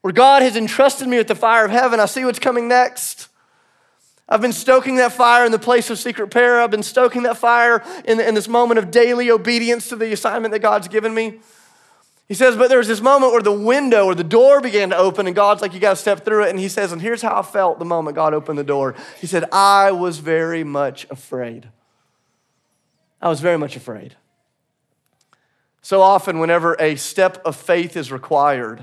where 0.00 0.12
God 0.12 0.42
has 0.42 0.56
entrusted 0.56 1.06
me 1.06 1.16
with 1.16 1.28
the 1.28 1.36
fire 1.36 1.64
of 1.64 1.70
heaven. 1.70 2.00
I 2.00 2.06
see 2.06 2.24
what's 2.24 2.40
coming 2.40 2.66
next. 2.66 3.28
I've 4.28 4.40
been 4.40 4.52
stoking 4.52 4.96
that 4.96 5.12
fire 5.12 5.44
in 5.44 5.52
the 5.52 5.58
place 5.58 5.88
of 5.90 5.98
secret 5.98 6.28
prayer. 6.30 6.60
I've 6.60 6.70
been 6.70 6.82
stoking 6.82 7.22
that 7.22 7.36
fire 7.36 7.84
in, 8.04 8.18
in 8.18 8.34
this 8.34 8.48
moment 8.48 8.78
of 8.78 8.90
daily 8.90 9.30
obedience 9.30 9.88
to 9.90 9.96
the 9.96 10.12
assignment 10.12 10.52
that 10.52 10.60
God's 10.60 10.88
given 10.88 11.14
me. 11.14 11.40
He 12.32 12.36
says, 12.36 12.56
but 12.56 12.70
there 12.70 12.78
was 12.78 12.88
this 12.88 13.02
moment 13.02 13.32
where 13.32 13.42
the 13.42 13.52
window 13.52 14.06
or 14.06 14.14
the 14.14 14.24
door 14.24 14.62
began 14.62 14.88
to 14.88 14.96
open, 14.96 15.26
and 15.26 15.36
God's 15.36 15.60
like, 15.60 15.74
you 15.74 15.80
got 15.80 15.90
to 15.90 15.96
step 15.96 16.24
through 16.24 16.44
it. 16.44 16.48
And 16.48 16.58
he 16.58 16.70
says, 16.70 16.90
and 16.90 17.02
here's 17.02 17.20
how 17.20 17.38
I 17.38 17.42
felt 17.42 17.78
the 17.78 17.84
moment 17.84 18.16
God 18.16 18.32
opened 18.32 18.58
the 18.58 18.64
door. 18.64 18.94
He 19.20 19.26
said, 19.26 19.44
I 19.52 19.90
was 19.90 20.16
very 20.16 20.64
much 20.64 21.06
afraid. 21.10 21.68
I 23.20 23.28
was 23.28 23.40
very 23.40 23.58
much 23.58 23.76
afraid. 23.76 24.16
So 25.82 26.00
often, 26.00 26.38
whenever 26.38 26.74
a 26.80 26.96
step 26.96 27.44
of 27.44 27.54
faith 27.54 27.98
is 27.98 28.10
required, 28.10 28.82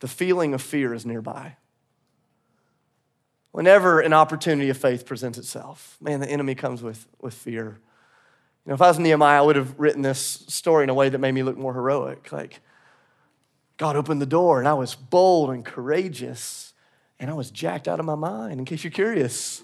the 0.00 0.08
feeling 0.08 0.54
of 0.54 0.62
fear 0.62 0.94
is 0.94 1.04
nearby 1.04 1.56
whenever 3.52 4.00
an 4.00 4.12
opportunity 4.14 4.68
of 4.68 4.76
faith 4.76 5.06
presents 5.06 5.38
itself, 5.38 5.96
man, 5.98 6.20
the 6.20 6.28
enemy 6.28 6.54
comes 6.54 6.82
with, 6.82 7.06
with 7.22 7.32
fear. 7.32 7.78
You 8.66 8.70
know, 8.70 8.74
if 8.74 8.82
I 8.82 8.88
was 8.88 8.98
Nehemiah, 8.98 9.38
I 9.38 9.42
would 9.42 9.54
have 9.54 9.78
written 9.78 10.02
this 10.02 10.18
story 10.18 10.82
in 10.82 10.90
a 10.90 10.94
way 10.94 11.08
that 11.08 11.18
made 11.18 11.30
me 11.30 11.44
look 11.44 11.56
more 11.56 11.72
heroic. 11.72 12.32
Like, 12.32 12.60
God 13.76 13.94
opened 13.94 14.20
the 14.20 14.26
door, 14.26 14.58
and 14.58 14.66
I 14.66 14.74
was 14.74 14.96
bold 14.96 15.50
and 15.50 15.64
courageous, 15.64 16.72
and 17.20 17.30
I 17.30 17.34
was 17.34 17.52
jacked 17.52 17.86
out 17.86 18.00
of 18.00 18.06
my 18.06 18.16
mind, 18.16 18.58
in 18.58 18.64
case 18.64 18.82
you're 18.82 18.90
curious. 18.90 19.62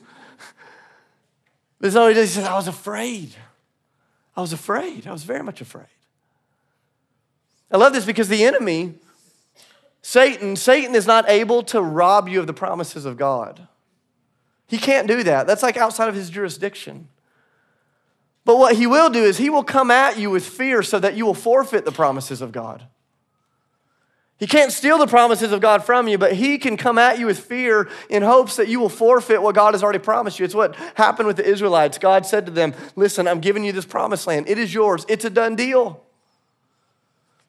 but 1.80 1.96
all 1.96 2.06
he 2.06 2.26
said, 2.26 2.44
I 2.44 2.54
was 2.54 2.68
afraid. 2.68 3.34
I 4.36 4.40
was 4.40 4.52
afraid. 4.52 5.04
I 5.08 5.12
was 5.12 5.24
very 5.24 5.42
much 5.42 5.60
afraid. 5.60 5.86
I 7.72 7.78
love 7.78 7.92
this 7.92 8.04
because 8.04 8.28
the 8.28 8.44
enemy, 8.44 8.94
Satan, 10.00 10.54
Satan 10.54 10.94
is 10.94 11.08
not 11.08 11.28
able 11.28 11.64
to 11.64 11.82
rob 11.82 12.28
you 12.28 12.38
of 12.38 12.46
the 12.46 12.54
promises 12.54 13.04
of 13.04 13.16
God. 13.16 13.66
He 14.68 14.78
can't 14.78 15.08
do 15.08 15.24
that. 15.24 15.48
That's 15.48 15.64
like 15.64 15.76
outside 15.76 16.08
of 16.08 16.14
his 16.14 16.30
jurisdiction. 16.30 17.08
But 18.44 18.58
what 18.58 18.76
he 18.76 18.86
will 18.86 19.10
do 19.10 19.22
is 19.24 19.38
he 19.38 19.50
will 19.50 19.64
come 19.64 19.90
at 19.90 20.18
you 20.18 20.30
with 20.30 20.44
fear 20.44 20.82
so 20.82 20.98
that 20.98 21.16
you 21.16 21.24
will 21.24 21.34
forfeit 21.34 21.84
the 21.84 21.92
promises 21.92 22.40
of 22.40 22.52
God. 22.52 22.86
He 24.38 24.48
can't 24.48 24.72
steal 24.72 24.98
the 24.98 25.06
promises 25.06 25.52
of 25.52 25.60
God 25.60 25.84
from 25.84 26.08
you, 26.08 26.18
but 26.18 26.32
he 26.32 26.58
can 26.58 26.76
come 26.76 26.98
at 26.98 27.16
you 27.16 27.26
with 27.26 27.38
fear 27.38 27.88
in 28.10 28.24
hopes 28.24 28.56
that 28.56 28.66
you 28.66 28.80
will 28.80 28.88
forfeit 28.88 29.40
what 29.40 29.54
God 29.54 29.74
has 29.74 29.84
already 29.84 30.00
promised 30.00 30.40
you. 30.40 30.44
It's 30.44 30.54
what 30.54 30.74
happened 30.96 31.28
with 31.28 31.36
the 31.36 31.48
Israelites. 31.48 31.96
God 31.96 32.26
said 32.26 32.46
to 32.46 32.52
them, 32.52 32.74
Listen, 32.96 33.28
I'm 33.28 33.38
giving 33.38 33.62
you 33.62 33.70
this 33.70 33.84
promised 33.84 34.26
land. 34.26 34.48
It 34.48 34.58
is 34.58 34.74
yours, 34.74 35.06
it's 35.08 35.24
a 35.24 35.30
done 35.30 35.54
deal. 35.54 36.02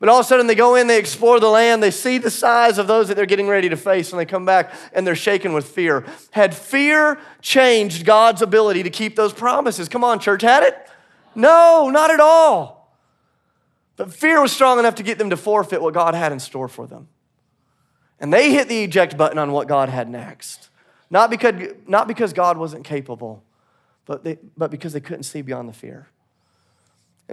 But 0.03 0.09
all 0.09 0.19
of 0.19 0.25
a 0.25 0.27
sudden, 0.27 0.47
they 0.47 0.55
go 0.55 0.75
in, 0.75 0.87
they 0.87 0.99
explore 0.99 1.39
the 1.39 1.47
land, 1.47 1.81
they 1.81 1.89
see 1.89 2.17
the 2.17 2.29
size 2.29 2.77
of 2.77 2.87
those 2.87 3.07
that 3.07 3.15
they're 3.15 3.25
getting 3.25 3.47
ready 3.47 3.69
to 3.69 3.77
face, 3.77 4.11
and 4.11 4.19
they 4.19 4.25
come 4.25 4.43
back 4.43 4.73
and 4.91 5.07
they're 5.07 5.15
shaken 5.15 5.53
with 5.53 5.63
fear. 5.63 6.03
Had 6.31 6.53
fear 6.53 7.17
changed 7.39 8.05
God's 8.05 8.41
ability 8.41 8.83
to 8.83 8.89
keep 8.89 9.15
those 9.15 9.31
promises? 9.31 9.87
Come 9.87 10.03
on, 10.03 10.19
church, 10.19 10.41
had 10.41 10.63
it? 10.63 10.77
No, 11.35 11.89
not 11.89 12.11
at 12.11 12.19
all. 12.19 12.93
But 13.95 14.13
fear 14.13 14.41
was 14.41 14.51
strong 14.51 14.77
enough 14.77 14.95
to 14.95 15.03
get 15.03 15.19
them 15.19 15.29
to 15.29 15.37
forfeit 15.37 15.81
what 15.81 15.93
God 15.93 16.15
had 16.15 16.33
in 16.33 16.39
store 16.41 16.67
for 16.67 16.85
them. 16.85 17.07
And 18.19 18.33
they 18.33 18.51
hit 18.51 18.67
the 18.67 18.83
eject 18.83 19.15
button 19.15 19.37
on 19.37 19.53
what 19.53 19.69
God 19.69 19.87
had 19.87 20.09
next. 20.09 20.67
Not 21.09 21.29
because, 21.29 21.55
not 21.87 22.09
because 22.09 22.33
God 22.33 22.57
wasn't 22.57 22.83
capable, 22.83 23.41
but, 24.05 24.25
they, 24.25 24.37
but 24.57 24.69
because 24.69 24.91
they 24.91 24.99
couldn't 24.99 25.23
see 25.23 25.41
beyond 25.41 25.69
the 25.69 25.73
fear. 25.73 26.09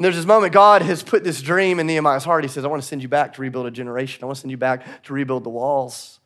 And 0.01 0.05
there's 0.07 0.17
this 0.17 0.25
moment, 0.25 0.55
God 0.55 0.81
has 0.81 1.03
put 1.03 1.25
this 1.25 1.43
dream 1.43 1.79
in 1.79 1.87
Nehemiah's 1.87 2.25
heart. 2.25 2.43
He 2.43 2.49
says, 2.49 2.65
I 2.65 2.69
want 2.69 2.81
to 2.81 2.89
send 2.89 3.03
you 3.03 3.09
back 3.09 3.35
to 3.35 3.43
rebuild 3.43 3.67
a 3.67 3.71
generation. 3.71 4.25
I 4.25 4.27
want 4.29 4.37
to 4.37 4.41
send 4.41 4.51
you 4.51 4.57
back 4.57 5.03
to 5.03 5.13
rebuild 5.13 5.45
the 5.45 5.51
walls. 5.51 6.21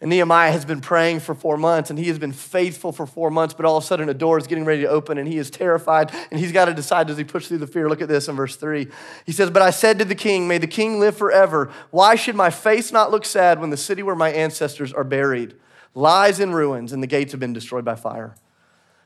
And 0.00 0.10
Nehemiah 0.10 0.50
has 0.50 0.64
been 0.64 0.80
praying 0.80 1.20
for 1.20 1.32
four 1.32 1.56
months 1.56 1.90
and 1.90 1.96
he 1.96 2.08
has 2.08 2.18
been 2.18 2.32
faithful 2.32 2.90
for 2.90 3.06
four 3.06 3.30
months, 3.30 3.54
but 3.54 3.66
all 3.66 3.76
of 3.76 3.84
a 3.84 3.86
sudden 3.86 4.08
a 4.08 4.14
door 4.14 4.36
is 4.36 4.48
getting 4.48 4.64
ready 4.64 4.82
to 4.82 4.88
open 4.88 5.16
and 5.16 5.28
he 5.28 5.38
is 5.38 5.48
terrified 5.48 6.12
and 6.32 6.40
he's 6.40 6.50
got 6.50 6.64
to 6.64 6.74
decide 6.74 7.06
does 7.06 7.16
he 7.16 7.22
push 7.22 7.46
through 7.46 7.58
the 7.58 7.68
fear? 7.68 7.88
Look 7.88 8.02
at 8.02 8.08
this 8.08 8.26
in 8.26 8.34
verse 8.34 8.56
three. 8.56 8.88
He 9.26 9.30
says, 9.30 9.48
But 9.48 9.62
I 9.62 9.70
said 9.70 10.00
to 10.00 10.04
the 10.04 10.16
king, 10.16 10.48
May 10.48 10.58
the 10.58 10.66
king 10.66 10.98
live 10.98 11.16
forever. 11.16 11.70
Why 11.92 12.16
should 12.16 12.34
my 12.34 12.50
face 12.50 12.90
not 12.90 13.12
look 13.12 13.24
sad 13.24 13.60
when 13.60 13.70
the 13.70 13.76
city 13.76 14.02
where 14.02 14.16
my 14.16 14.32
ancestors 14.32 14.92
are 14.92 15.04
buried 15.04 15.54
lies 15.94 16.40
in 16.40 16.52
ruins 16.52 16.92
and 16.92 17.00
the 17.00 17.06
gates 17.06 17.30
have 17.30 17.38
been 17.38 17.52
destroyed 17.52 17.84
by 17.84 17.94
fire? 17.94 18.34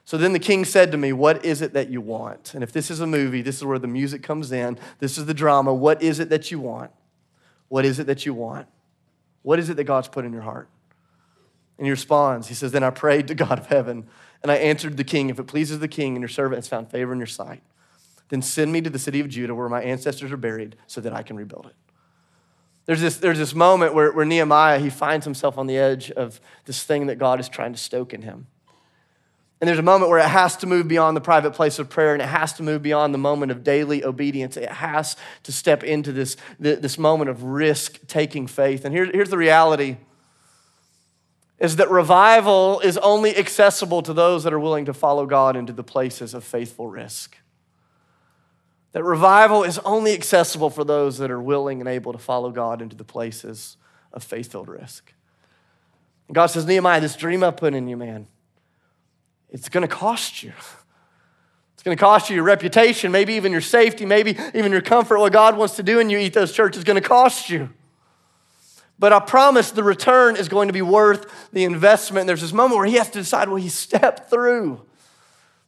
So 0.07 0.17
then 0.17 0.33
the 0.33 0.39
king 0.39 0.65
said 0.65 0.93
to 0.93 0.97
me, 0.97 1.13
What 1.13 1.45
is 1.45 1.61
it 1.61 1.73
that 1.73 1.91
you 1.91 2.01
want? 2.01 2.55
And 2.55 2.63
if 2.63 2.73
this 2.73 2.93
is 2.93 3.01
a 3.01 3.07
movie, 3.09 3.43
this 3.43 3.57
is 3.57 3.65
where 3.65 3.79
the 3.79 3.89
music 3.89 4.23
comes 4.23 4.53
in. 4.53 4.79
This 5.01 5.19
is 5.19 5.27
the 5.27 5.35
drama. 5.35 5.75
What 5.75 6.01
is 6.01 6.21
it 6.21 6.29
that 6.31 6.51
you 6.53 6.61
want? 6.61 6.93
What 7.69 7.85
is 7.85 7.99
it 7.99 8.07
that 8.07 8.25
you 8.25 8.33
want? 8.33 8.69
What 9.43 9.59
is 9.59 9.69
it 9.69 9.77
that 9.77 9.85
God's 9.85 10.07
put 10.07 10.25
in 10.25 10.33
your 10.33 10.43
heart? 10.43 10.69
And 11.77 11.87
he 11.87 11.91
responds, 11.91 12.47
He 12.47 12.55
says, 12.55 12.71
Then 12.71 12.85
I 12.85 12.91
prayed 12.91 13.27
to 13.29 13.35
God 13.35 13.59
of 13.59 13.67
heaven, 13.67 14.07
and 14.45 14.53
I 14.53 14.55
answered 14.55 14.97
the 14.97 15.05
king, 15.05 15.29
If 15.29 15.41
it 15.41 15.49
pleases 15.49 15.81
the 15.81 15.89
king 15.89 16.15
and 16.15 16.23
your 16.23 16.29
servant 16.29 16.59
has 16.59 16.69
found 16.69 16.89
favor 16.89 17.13
in 17.13 17.19
your 17.19 17.27
sight, 17.27 17.65
then 18.29 18.43
send 18.43 18.71
me 18.71 18.81
to 18.83 18.91
the 18.91 19.01
city 19.01 19.19
of 19.19 19.29
Judah 19.29 19.57
where 19.57 19.69
my 19.69 19.83
ancestors 19.83 20.31
are 20.31 20.37
buried 20.37 20.77
so 20.87 21.01
that 21.01 21.13
I 21.13 21.25
can 21.25 21.37
rebuild 21.37 21.67
it. 21.67 21.75
There's 22.85 23.01
this, 23.01 23.17
there's 23.17 23.39
this 23.39 23.57
moment 23.57 23.93
where, 23.93 24.13
where 24.13 24.25
Nehemiah, 24.25 24.79
he 24.79 24.91
finds 24.91 25.25
himself 25.25 25.59
on 25.59 25.67
the 25.67 25.77
edge 25.77 26.13
of 26.13 26.41
this 26.65 26.85
thing 26.85 27.07
that 27.07 27.17
God 27.17 27.41
is 27.41 27.49
trying 27.49 27.73
to 27.73 27.79
stoke 27.79 28.15
in 28.15 28.23
him. 28.23 28.47
And 29.61 29.69
there's 29.69 29.79
a 29.79 29.83
moment 29.83 30.11
where 30.11 30.19
it 30.19 30.29
has 30.29 30.57
to 30.59 30.67
move 30.67 30.87
beyond 30.87 31.17
the 31.17 31.23
private 31.23 31.53
place 31.53 31.79
of 31.79 31.89
prayer 31.89 32.13
and 32.13 32.21
it 32.21 32.29
has 32.29 32.53
to 32.55 32.63
move 32.63 32.83
beyond 32.83 33.15
the 33.15 33.19
moment 33.19 33.51
of 33.51 33.65
daily 33.65 34.05
obedience. 34.05 34.57
It 34.57 34.69
has 34.69 35.17
to 35.45 35.53
step 35.53 35.83
into 35.83 36.13
this, 36.13 36.37
this 36.59 36.99
moment 36.99 37.31
of 37.31 37.43
risk 37.43 38.07
taking 38.07 38.47
faith. 38.47 38.85
And 38.85 38.95
here, 38.95 39.07
here's 39.07 39.31
the 39.31 39.39
reality 39.39 39.97
is 41.59 41.77
that 41.77 41.91
revival 41.91 42.81
is 42.81 42.99
only 42.99 43.35
accessible 43.35 44.03
to 44.03 44.13
those 44.13 44.45
that 44.45 44.53
are 44.53 44.61
willing 44.61 44.85
to 44.85 44.93
follow 44.93 45.25
God 45.25 45.57
into 45.57 45.73
the 45.73 45.83
places 45.83 46.35
of 46.35 46.45
faithful 46.45 46.87
risk. 46.87 47.39
That 48.93 49.05
revival 49.05 49.65
is 49.65 49.79
only 49.79 50.13
accessible 50.13 50.69
for 50.69 50.85
those 50.85 51.17
that 51.17 51.31
are 51.31 51.41
willing 51.41 51.81
and 51.81 51.89
able 51.89 52.13
to 52.13 52.19
follow 52.19 52.51
God 52.51 52.83
into 52.83 52.95
the 52.95 53.05
places 53.05 53.79
of 54.13 54.23
faith 54.23 54.53
filled 54.53 54.69
risk. 54.69 55.15
And 56.29 56.35
God 56.35 56.47
says, 56.47 56.67
Nehemiah, 56.67 57.01
this 57.01 57.17
dream 57.17 57.43
I 57.43 57.53
put 57.53 57.73
in 57.75 57.89
you, 57.89 57.97
man, 57.97 58.27
it's 59.51 59.69
going 59.69 59.83
to 59.83 59.95
cost 59.95 60.43
you. 60.43 60.53
It's 61.75 61.83
going 61.83 61.97
to 61.97 62.01
cost 62.01 62.31
you 62.31 62.37
your 62.37 62.45
reputation, 62.45 63.13
maybe 63.13 63.35
even 63.35 63.53
your 63.53 63.61
safety, 63.61 64.05
maybe 64.07 64.37
even 64.55 64.73
your 64.73 64.81
comfort. 64.81 65.19
What 65.19 65.33
God 65.33 65.57
wants 65.57 65.77
to 65.77 65.83
do 65.83 65.99
in 65.99 66.11
you, 66.11 66.19
Ethos 66.19 66.53
Church, 66.53 66.77
is 66.77 66.85
going 66.85 67.01
to 67.01 67.07
cost 67.07 67.51
you. 67.51 67.71
But 68.99 69.13
I 69.13 69.21
promise 69.21 69.71
the 69.71 69.85
return 69.85 70.37
is 70.37 70.49
going 70.49 70.69
to 70.69 70.73
be 70.73 70.83
worth 70.83 71.51
the 71.53 71.65
investment. 71.65 72.21
And 72.23 72.29
there's 72.29 72.41
this 72.41 72.53
moment 72.53 72.79
where 72.79 72.87
he 72.87 72.95
has 72.95 73.11
to 73.11 73.19
decide 73.19 73.49
will 73.49 73.57
he 73.57 73.69
step 73.69 74.31
through 74.31 74.83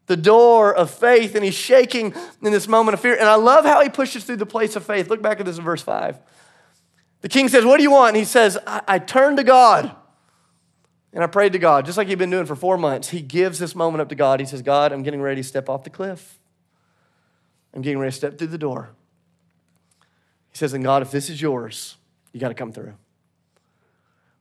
the 0.07 0.17
door 0.17 0.75
of 0.75 0.91
faith 0.91 1.35
and 1.35 1.45
he's 1.45 1.55
shaking 1.55 2.15
in 2.43 2.53
this 2.53 2.67
moment 2.67 2.95
of 2.95 3.01
fear. 3.01 3.15
And 3.15 3.29
I 3.29 3.35
love 3.35 3.65
how 3.65 3.83
he 3.83 3.91
pushes 3.91 4.25
through 4.25 4.37
the 4.37 4.47
place 4.47 4.75
of 4.75 4.85
faith. 4.85 5.09
Look 5.09 5.21
back 5.23 5.39
at 5.39 5.47
this 5.47 5.59
in 5.59 5.65
verse 5.65 5.83
5. 5.83 6.19
The 7.21 7.29
king 7.29 7.49
says, 7.49 7.65
What 7.65 7.77
do 7.77 7.83
you 7.83 7.91
want? 7.91 8.09
And 8.09 8.17
he 8.17 8.25
says, 8.25 8.59
I, 8.67 8.81
I 8.89 8.99
turned 8.99 9.37
to 9.37 9.45
God 9.45 9.95
and 11.13 11.25
I 11.25 11.27
prayed 11.27 11.53
to 11.53 11.59
God, 11.59 11.87
just 11.87 11.97
like 11.97 12.09
he'd 12.09 12.19
been 12.19 12.31
doing 12.31 12.47
for 12.47 12.57
four 12.57 12.77
months. 12.77 13.09
He 13.09 13.21
gives 13.21 13.59
this 13.59 13.75
moment 13.75 14.03
up 14.03 14.09
to 14.11 14.15
God. 14.15 14.41
He 14.41 14.47
says, 14.47 14.63
God, 14.63 14.93
I'm 14.93 15.03
getting 15.03 15.23
ready 15.23 15.41
to 15.41 15.49
step 15.49 15.69
off 15.69 15.85
the 15.85 15.91
cliff. 15.91 16.39
I'm 17.75 17.83
getting 17.83 17.99
ready 17.99 18.11
to 18.11 18.17
step 18.17 18.39
through 18.39 18.49
the 18.49 18.59
door. 18.59 18.91
He 20.51 20.59
says, 20.59 20.73
And 20.73 20.85
God, 20.85 21.03
if 21.03 21.11
this 21.11 21.31
is 21.31 21.41
yours, 21.41 21.97
you 22.33 22.41
got 22.41 22.49
to 22.49 22.55
come 22.55 22.73
through. 22.73 22.95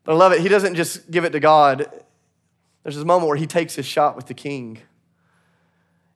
But 0.04 0.14
I 0.14 0.16
love 0.16 0.32
it. 0.34 0.42
He 0.42 0.50
doesn't 0.50 0.76
just 0.76 1.10
give 1.12 1.26
it 1.26 1.32
to 1.32 1.40
God. 1.40 1.90
There's 2.84 2.96
this 2.96 3.06
moment 3.06 3.28
where 3.28 3.38
he 3.38 3.48
takes 3.48 3.76
his 3.76 3.86
shot 3.86 4.16
with 4.16 4.28
the 4.28 4.34
king. 4.34 4.80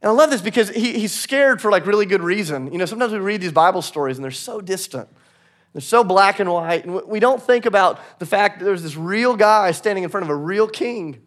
And 0.01 0.09
I 0.09 0.13
love 0.13 0.31
this 0.31 0.41
because 0.41 0.69
he, 0.69 0.99
he's 0.99 1.13
scared 1.13 1.61
for 1.61 1.69
like 1.69 1.85
really 1.85 2.05
good 2.05 2.23
reason. 2.23 2.71
You 2.71 2.77
know, 2.77 2.85
sometimes 2.85 3.13
we 3.13 3.19
read 3.19 3.41
these 3.41 3.51
Bible 3.51 3.81
stories 3.81 4.17
and 4.17 4.23
they're 4.23 4.31
so 4.31 4.61
distant. 4.61 5.09
They're 5.73 5.81
so 5.81 6.03
black 6.03 6.39
and 6.39 6.51
white. 6.51 6.85
And 6.85 7.01
we 7.07 7.19
don't 7.19 7.41
think 7.41 7.65
about 7.65 8.19
the 8.19 8.25
fact 8.25 8.59
that 8.59 8.65
there's 8.65 8.83
this 8.83 8.97
real 8.97 9.35
guy 9.35 9.71
standing 9.71 10.03
in 10.03 10.09
front 10.09 10.25
of 10.25 10.29
a 10.29 10.35
real 10.35 10.67
king. 10.67 11.21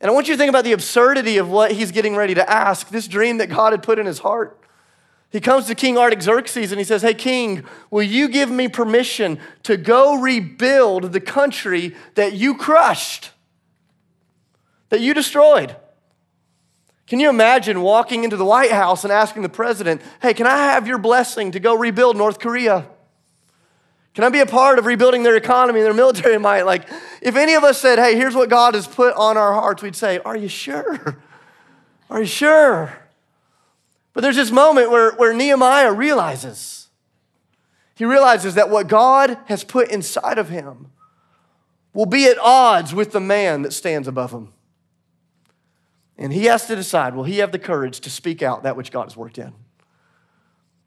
And 0.00 0.10
I 0.10 0.14
want 0.14 0.28
you 0.28 0.34
to 0.34 0.38
think 0.38 0.50
about 0.50 0.64
the 0.64 0.72
absurdity 0.72 1.38
of 1.38 1.48
what 1.48 1.72
he's 1.72 1.90
getting 1.90 2.16
ready 2.16 2.34
to 2.34 2.50
ask, 2.50 2.90
this 2.90 3.08
dream 3.08 3.38
that 3.38 3.48
God 3.48 3.72
had 3.72 3.82
put 3.82 3.98
in 3.98 4.04
his 4.04 4.18
heart. 4.18 4.60
He 5.30 5.40
comes 5.40 5.66
to 5.66 5.74
King 5.74 5.98
Artaxerxes 5.98 6.70
and 6.70 6.78
he 6.78 6.84
says, 6.84 7.02
Hey, 7.02 7.14
king, 7.14 7.64
will 7.90 8.02
you 8.02 8.28
give 8.28 8.50
me 8.50 8.68
permission 8.68 9.38
to 9.64 9.76
go 9.76 10.20
rebuild 10.20 11.12
the 11.12 11.20
country 11.20 11.96
that 12.14 12.34
you 12.34 12.54
crushed, 12.54 13.30
that 14.90 15.00
you 15.00 15.14
destroyed? 15.14 15.76
Can 17.06 17.20
you 17.20 17.28
imagine 17.28 17.82
walking 17.82 18.24
into 18.24 18.36
the 18.36 18.44
White 18.44 18.72
House 18.72 19.04
and 19.04 19.12
asking 19.12 19.42
the 19.42 19.48
president, 19.48 20.02
Hey, 20.20 20.34
can 20.34 20.46
I 20.46 20.56
have 20.56 20.86
your 20.86 20.98
blessing 20.98 21.52
to 21.52 21.60
go 21.60 21.74
rebuild 21.74 22.16
North 22.16 22.38
Korea? 22.38 22.86
Can 24.16 24.24
I 24.24 24.30
be 24.30 24.40
a 24.40 24.46
part 24.46 24.78
of 24.78 24.86
rebuilding 24.86 25.24
their 25.24 25.36
economy 25.36 25.80
and 25.80 25.86
their 25.86 25.92
military 25.92 26.38
might? 26.50 26.62
Like, 26.62 26.88
if 27.20 27.36
any 27.36 27.52
of 27.52 27.62
us 27.62 27.78
said, 27.78 27.98
Hey, 27.98 28.16
here's 28.16 28.34
what 28.34 28.48
God 28.48 28.74
has 28.74 28.86
put 28.86 29.14
on 29.14 29.36
our 29.36 29.52
hearts, 29.52 29.82
we'd 29.82 29.94
say, 29.94 30.18
Are 30.20 30.36
you 30.36 30.48
sure? 30.48 31.22
Are 32.10 32.20
you 32.20 32.26
sure? 32.26 32.96
But 34.14 34.22
there's 34.22 34.36
this 34.36 34.50
moment 34.50 34.90
where, 34.90 35.12
where 35.12 35.34
Nehemiah 35.34 35.92
realizes, 35.92 36.88
he 37.94 38.06
realizes 38.06 38.54
that 38.54 38.70
what 38.70 38.88
God 38.88 39.36
has 39.46 39.64
put 39.64 39.90
inside 39.90 40.38
of 40.38 40.48
him 40.48 40.92
will 41.92 42.06
be 42.06 42.24
at 42.26 42.38
odds 42.38 42.94
with 42.94 43.12
the 43.12 43.20
man 43.20 43.60
that 43.62 43.74
stands 43.74 44.08
above 44.08 44.32
him. 44.32 44.54
And 46.16 46.32
he 46.32 46.46
has 46.46 46.66
to 46.68 46.76
decide 46.76 47.14
will 47.14 47.24
he 47.24 47.38
have 47.38 47.52
the 47.52 47.58
courage 47.58 48.00
to 48.00 48.08
speak 48.08 48.40
out 48.40 48.62
that 48.62 48.76
which 48.76 48.90
God 48.90 49.04
has 49.04 49.16
worked 49.16 49.36
in? 49.36 49.52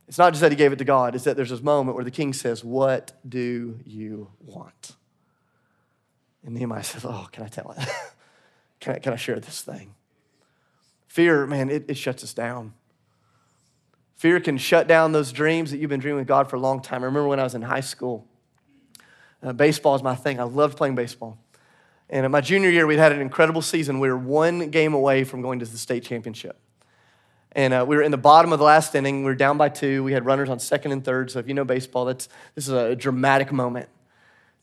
It's 0.10 0.18
not 0.18 0.34
just 0.34 0.42
that 0.42 0.52
he 0.52 0.56
gave 0.56 0.74
it 0.74 0.78
to 0.78 0.86
God, 0.86 1.14
it's 1.14 1.26
that 1.26 1.36
there's 1.36 1.52
this 1.52 1.62
moment 1.62 1.94
where 1.94 2.04
the 2.04 2.10
king 2.10 2.34
says, 2.34 2.64
What 2.64 3.12
do 3.28 3.80
you 3.86 4.32
want? 4.44 4.96
And 6.44 6.56
Nehemiah 6.56 6.84
says, 6.84 7.06
Oh, 7.06 7.28
can 7.32 7.44
I 7.44 7.48
tell 7.48 7.72
it? 7.78 7.88
can, 8.80 8.96
I, 8.96 9.00
can 9.00 9.14
I 9.14 9.18
share 9.18 9.40
this 9.40 9.62
thing? 9.62 9.94
Fear, 11.08 11.46
man, 11.46 11.70
it, 11.70 11.86
it 11.88 11.94
shuts 11.96 12.24
us 12.24 12.34
down. 12.34 12.74
Fear 14.16 14.40
can 14.40 14.58
shut 14.58 14.88
down 14.88 15.12
those 15.12 15.32
dreams 15.32 15.70
that 15.70 15.78
you've 15.78 15.92
been 15.92 16.00
dreaming 16.00 16.22
with 16.22 16.28
God 16.28 16.50
for 16.50 16.56
a 16.56 16.60
long 16.60 16.82
time. 16.82 17.04
I 17.04 17.06
remember 17.06 17.28
when 17.28 17.40
I 17.40 17.44
was 17.44 17.54
in 17.54 17.62
high 17.62 17.80
school, 17.82 18.28
uh, 19.44 19.54
baseball 19.54 19.94
is 19.94 20.02
my 20.02 20.16
thing. 20.16 20.40
I 20.40 20.44
loved 20.44 20.76
playing 20.76 20.96
baseball. 20.96 21.38
And 22.10 22.26
in 22.26 22.32
my 22.32 22.42
junior 22.42 22.72
year, 22.72 22.88
we'd 22.88 22.98
had 22.98 23.12
an 23.12 23.22
incredible 23.22 23.62
season. 23.62 24.00
We 24.00 24.10
were 24.10 24.18
one 24.18 24.72
game 24.72 24.96
away 24.96 25.24
from 25.24 25.44
going 25.44 25.60
to 25.60 25.66
the 25.66 25.78
state 25.78 26.04
championship. 26.04 26.60
And 27.54 27.74
uh, 27.74 27.86
we 27.88 27.96
were 27.96 28.04
in 28.04 28.12
the 28.12 28.18
bottom 28.18 28.54
of 28.54 28.60
the 28.60 28.66
last 28.66 28.94
inning. 28.94 29.20
We 29.20 29.26
were 29.26 29.36
down 29.36 29.58
by 29.58 29.70
two. 29.70 30.04
We 30.04 30.14
had 30.14 30.26
runners 30.26 30.50
on 30.50 30.60
second 30.60 30.92
and 30.92 31.04
third. 31.04 31.32
So 31.32 31.40
if 31.40 31.48
you 31.48 31.54
know 31.54 31.66
baseball, 31.66 32.06
that's, 32.06 32.30
this 32.56 32.68
is 32.68 32.74
a 32.74 32.96
dramatic 32.96 33.52
moment. 33.52 33.90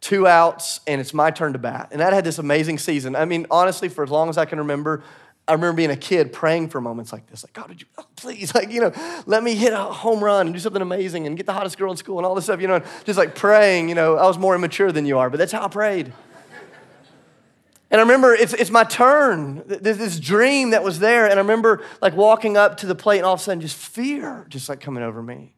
Two 0.00 0.26
outs, 0.26 0.80
and 0.86 1.00
it's 1.00 1.14
my 1.14 1.30
turn 1.30 1.52
to 1.54 1.58
bat. 1.58 1.88
And 1.90 2.00
that 2.00 2.12
had 2.12 2.22
this 2.22 2.38
amazing 2.38 2.78
season. 2.78 3.16
I 3.16 3.24
mean, 3.24 3.46
honestly, 3.50 3.88
for 3.88 4.04
as 4.04 4.10
long 4.10 4.28
as 4.28 4.38
I 4.38 4.44
can 4.44 4.58
remember, 4.58 5.02
I 5.48 5.52
remember 5.52 5.76
being 5.76 5.90
a 5.90 5.96
kid 5.96 6.32
praying 6.32 6.68
for 6.68 6.80
moments 6.80 7.12
like 7.12 7.28
this, 7.28 7.44
like, 7.44 7.52
God, 7.52 7.68
would 7.68 7.80
you, 7.80 7.86
oh, 7.98 8.06
please, 8.16 8.54
like, 8.54 8.70
you 8.70 8.80
know, 8.80 8.92
let 9.26 9.42
me 9.42 9.54
hit 9.54 9.72
a 9.72 9.78
home 9.78 10.22
run 10.22 10.46
and 10.46 10.54
do 10.54 10.60
something 10.60 10.82
amazing 10.82 11.26
and 11.26 11.36
get 11.36 11.46
the 11.46 11.52
hottest 11.52 11.78
girl 11.78 11.90
in 11.90 11.96
school 11.96 12.18
and 12.18 12.26
all 12.26 12.34
this 12.34 12.44
stuff, 12.44 12.60
you 12.60 12.68
know, 12.68 12.80
just 13.04 13.16
like 13.16 13.34
praying, 13.34 13.88
you 13.88 13.94
know, 13.94 14.16
I 14.16 14.26
was 14.26 14.38
more 14.38 14.54
immature 14.54 14.90
than 14.90 15.06
you 15.06 15.18
are, 15.18 15.30
but 15.30 15.38
that's 15.38 15.52
how 15.52 15.64
I 15.64 15.68
prayed. 15.68 16.12
And 17.90 18.00
I 18.00 18.02
remember 18.02 18.34
it's, 18.34 18.52
it's 18.52 18.70
my 18.70 18.84
turn, 18.84 19.62
this, 19.66 19.96
this 19.96 20.18
dream 20.18 20.70
that 20.70 20.82
was 20.82 20.98
there. 20.98 21.24
And 21.24 21.34
I 21.34 21.42
remember 21.42 21.84
like 22.02 22.14
walking 22.14 22.56
up 22.56 22.78
to 22.78 22.86
the 22.86 22.94
plate 22.94 23.18
and 23.18 23.26
all 23.26 23.34
of 23.34 23.40
a 23.40 23.42
sudden 23.42 23.60
just 23.60 23.76
fear 23.76 24.46
just 24.48 24.68
like 24.68 24.80
coming 24.80 25.04
over 25.04 25.22
me. 25.22 25.54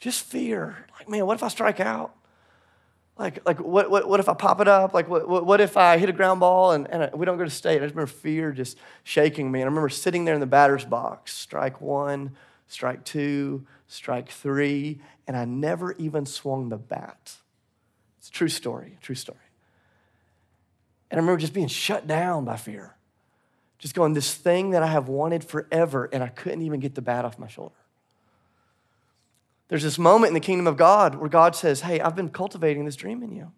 Just 0.00 0.22
fear. 0.22 0.86
Like, 0.98 1.08
man, 1.08 1.26
what 1.26 1.34
if 1.34 1.42
I 1.42 1.48
strike 1.48 1.80
out? 1.80 2.14
Like, 3.16 3.46
like 3.46 3.60
what, 3.60 3.88
what, 3.88 4.08
what 4.08 4.18
if 4.18 4.28
I 4.28 4.34
pop 4.34 4.60
it 4.60 4.66
up? 4.66 4.92
Like, 4.92 5.08
what, 5.08 5.28
what, 5.28 5.60
if 5.60 5.76
I 5.76 5.98
hit 5.98 6.08
a 6.08 6.12
ground 6.12 6.40
ball 6.40 6.72
and, 6.72 6.90
and 6.90 7.12
we 7.14 7.24
don't 7.24 7.38
go 7.38 7.44
to 7.44 7.50
state? 7.50 7.76
I 7.76 7.84
just 7.84 7.94
remember 7.94 8.10
fear 8.10 8.50
just 8.50 8.76
shaking 9.04 9.52
me. 9.52 9.60
And 9.60 9.66
I 9.66 9.70
remember 9.70 9.88
sitting 9.88 10.24
there 10.24 10.34
in 10.34 10.40
the 10.40 10.46
batter's 10.46 10.84
box, 10.84 11.32
strike 11.32 11.80
one, 11.80 12.34
strike 12.66 13.04
two, 13.04 13.64
strike 13.86 14.28
three, 14.28 15.00
and 15.28 15.36
I 15.36 15.44
never 15.44 15.92
even 15.92 16.26
swung 16.26 16.68
the 16.68 16.76
bat. 16.76 17.36
It's 18.18 18.28
a 18.28 18.32
true 18.32 18.48
story, 18.48 18.98
true 19.00 19.14
story. 19.14 19.38
And 21.10 21.18
I 21.18 21.22
remember 21.22 21.40
just 21.40 21.54
being 21.54 21.68
shut 21.68 22.06
down 22.06 22.44
by 22.44 22.56
fear. 22.56 22.96
Just 23.78 23.94
going, 23.94 24.14
this 24.14 24.34
thing 24.34 24.70
that 24.70 24.82
I 24.82 24.86
have 24.86 25.08
wanted 25.08 25.44
forever, 25.44 26.08
and 26.12 26.22
I 26.22 26.28
couldn't 26.28 26.62
even 26.62 26.80
get 26.80 26.94
the 26.94 27.02
bat 27.02 27.24
off 27.24 27.38
my 27.38 27.48
shoulder. 27.48 27.74
There's 29.68 29.82
this 29.82 29.98
moment 29.98 30.28
in 30.28 30.34
the 30.34 30.40
kingdom 30.40 30.66
of 30.66 30.76
God 30.76 31.16
where 31.16 31.28
God 31.28 31.56
says, 31.56 31.80
Hey, 31.82 32.00
I've 32.00 32.16
been 32.16 32.28
cultivating 32.28 32.84
this 32.84 32.96
dream 32.96 33.22
in 33.22 33.32
you. 33.32 33.52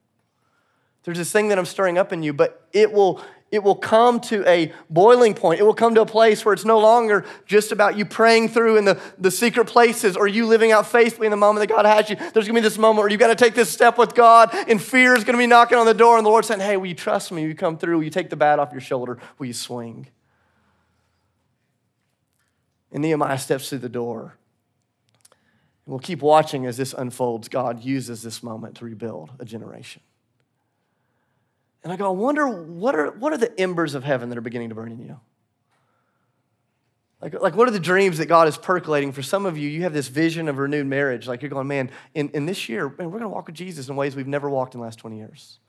There's 1.04 1.18
this 1.18 1.30
thing 1.30 1.48
that 1.48 1.58
I'm 1.58 1.66
stirring 1.66 1.98
up 1.98 2.12
in 2.12 2.22
you, 2.22 2.32
but 2.32 2.66
it 2.72 2.92
will, 2.92 3.22
it 3.50 3.62
will 3.62 3.76
come 3.76 4.20
to 4.20 4.46
a 4.48 4.72
boiling 4.90 5.34
point. 5.34 5.60
It 5.60 5.62
will 5.62 5.74
come 5.74 5.94
to 5.94 6.02
a 6.02 6.06
place 6.06 6.44
where 6.44 6.52
it's 6.52 6.64
no 6.64 6.78
longer 6.78 7.24
just 7.46 7.70
about 7.70 7.96
you 7.96 8.04
praying 8.04 8.48
through 8.48 8.76
in 8.76 8.84
the, 8.84 9.00
the 9.18 9.30
secret 9.30 9.66
places 9.66 10.16
or 10.16 10.26
you 10.26 10.46
living 10.46 10.72
out 10.72 10.86
faithfully 10.86 11.26
in 11.26 11.30
the 11.30 11.36
moment 11.36 11.66
that 11.66 11.74
God 11.74 11.86
has 11.86 12.10
you. 12.10 12.16
There's 12.16 12.46
gonna 12.46 12.58
be 12.58 12.62
this 12.62 12.76
moment 12.76 13.02
where 13.02 13.08
you've 13.08 13.20
got 13.20 13.28
to 13.28 13.36
take 13.36 13.54
this 13.54 13.70
step 13.70 13.98
with 13.98 14.14
God, 14.14 14.50
and 14.68 14.82
fear 14.82 15.14
is 15.14 15.24
gonna 15.24 15.38
be 15.38 15.46
knocking 15.46 15.78
on 15.78 15.86
the 15.86 15.94
door, 15.94 16.16
and 16.16 16.26
the 16.26 16.30
Lord 16.30 16.44
saying, 16.44 16.60
Hey, 16.60 16.76
will 16.76 16.86
you 16.86 16.94
trust 16.94 17.30
me? 17.30 17.42
Will 17.42 17.50
you 17.50 17.54
come 17.54 17.78
through? 17.78 17.98
Will 17.98 18.04
you 18.04 18.10
take 18.10 18.30
the 18.30 18.36
bat 18.36 18.58
off 18.58 18.72
your 18.72 18.80
shoulder? 18.80 19.18
Will 19.38 19.46
you 19.46 19.52
swing? 19.52 20.08
And 22.90 23.02
Nehemiah 23.02 23.38
steps 23.38 23.68
through 23.68 23.78
the 23.78 23.88
door 23.88 24.36
and 25.86 25.92
we'll 25.92 26.00
keep 26.00 26.20
watching 26.20 26.66
as 26.66 26.76
this 26.76 26.92
unfolds. 26.92 27.48
God 27.48 27.84
uses 27.84 28.22
this 28.22 28.42
moment 28.42 28.76
to 28.78 28.84
rebuild 28.84 29.30
a 29.38 29.44
generation. 29.44 30.02
And 31.86 31.92
I 31.92 31.96
go, 31.96 32.06
I 32.06 32.08
wonder 32.08 32.48
what 32.48 32.96
are, 32.96 33.12
what 33.12 33.32
are 33.32 33.36
the 33.36 33.60
embers 33.60 33.94
of 33.94 34.02
heaven 34.02 34.28
that 34.30 34.36
are 34.36 34.40
beginning 34.40 34.70
to 34.70 34.74
burn 34.74 34.90
in 34.90 34.98
you? 34.98 35.20
Like, 37.22 37.40
like, 37.40 37.54
what 37.54 37.68
are 37.68 37.70
the 37.70 37.78
dreams 37.78 38.18
that 38.18 38.26
God 38.26 38.48
is 38.48 38.58
percolating? 38.58 39.12
For 39.12 39.22
some 39.22 39.46
of 39.46 39.56
you, 39.56 39.68
you 39.68 39.82
have 39.82 39.92
this 39.92 40.08
vision 40.08 40.48
of 40.48 40.58
renewed 40.58 40.88
marriage. 40.88 41.28
Like, 41.28 41.42
you're 41.42 41.48
going, 41.48 41.68
man, 41.68 41.92
in, 42.12 42.30
in 42.30 42.44
this 42.44 42.68
year, 42.68 42.88
man, 42.88 43.06
we're 43.06 43.20
going 43.20 43.22
to 43.22 43.28
walk 43.28 43.46
with 43.46 43.54
Jesus 43.54 43.88
in 43.88 43.94
ways 43.94 44.16
we've 44.16 44.26
never 44.26 44.50
walked 44.50 44.74
in 44.74 44.80
the 44.80 44.84
last 44.84 44.98
20 44.98 45.16
years. 45.16 45.60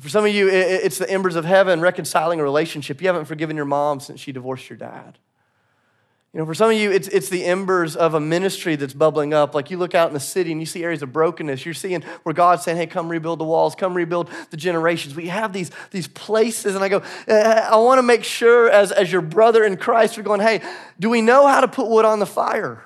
For 0.00 0.08
some 0.08 0.24
of 0.24 0.32
you, 0.32 0.48
it's 0.48 0.96
the 0.96 1.10
embers 1.10 1.36
of 1.36 1.44
heaven 1.44 1.82
reconciling 1.82 2.40
a 2.40 2.42
relationship. 2.42 3.02
You 3.02 3.08
haven't 3.08 3.26
forgiven 3.26 3.56
your 3.56 3.66
mom 3.66 4.00
since 4.00 4.20
she 4.20 4.32
divorced 4.32 4.70
your 4.70 4.78
dad. 4.78 5.18
You 6.34 6.40
know, 6.40 6.46
for 6.46 6.54
some 6.54 6.68
of 6.68 6.76
you, 6.76 6.90
it's, 6.90 7.06
it's 7.06 7.28
the 7.28 7.44
embers 7.44 7.94
of 7.94 8.14
a 8.14 8.20
ministry 8.20 8.74
that's 8.74 8.92
bubbling 8.92 9.32
up. 9.32 9.54
Like 9.54 9.70
you 9.70 9.78
look 9.78 9.94
out 9.94 10.08
in 10.08 10.14
the 10.14 10.20
city 10.20 10.50
and 10.50 10.60
you 10.60 10.66
see 10.66 10.82
areas 10.82 11.00
of 11.00 11.12
brokenness. 11.12 11.64
You're 11.64 11.74
seeing 11.74 12.02
where 12.24 12.32
God's 12.32 12.64
saying, 12.64 12.76
hey, 12.76 12.88
come 12.88 13.08
rebuild 13.08 13.38
the 13.38 13.44
walls, 13.44 13.76
come 13.76 13.94
rebuild 13.94 14.28
the 14.50 14.56
generations. 14.56 15.14
We 15.14 15.28
have 15.28 15.52
these, 15.52 15.70
these 15.92 16.08
places. 16.08 16.74
And 16.74 16.82
I 16.82 16.88
go, 16.88 17.04
eh, 17.28 17.68
I 17.70 17.76
want 17.76 17.98
to 17.98 18.02
make 18.02 18.24
sure 18.24 18.68
as, 18.68 18.90
as 18.90 19.12
your 19.12 19.20
brother 19.22 19.62
in 19.62 19.76
Christ, 19.76 20.16
we're 20.16 20.24
going, 20.24 20.40
hey, 20.40 20.60
do 20.98 21.08
we 21.08 21.22
know 21.22 21.46
how 21.46 21.60
to 21.60 21.68
put 21.68 21.88
wood 21.88 22.04
on 22.04 22.18
the 22.18 22.26
fire? 22.26 22.82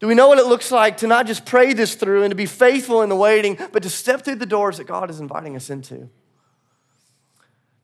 Do 0.00 0.08
we 0.08 0.14
know 0.14 0.28
what 0.28 0.38
it 0.38 0.46
looks 0.46 0.70
like 0.70 0.98
to 0.98 1.06
not 1.06 1.26
just 1.26 1.46
pray 1.46 1.72
this 1.72 1.94
through 1.94 2.24
and 2.24 2.30
to 2.30 2.36
be 2.36 2.44
faithful 2.44 3.00
in 3.00 3.08
the 3.08 3.16
waiting, 3.16 3.56
but 3.72 3.84
to 3.84 3.88
step 3.88 4.22
through 4.22 4.34
the 4.34 4.44
doors 4.44 4.76
that 4.76 4.84
God 4.84 5.08
is 5.08 5.18
inviting 5.18 5.56
us 5.56 5.70
into? 5.70 6.10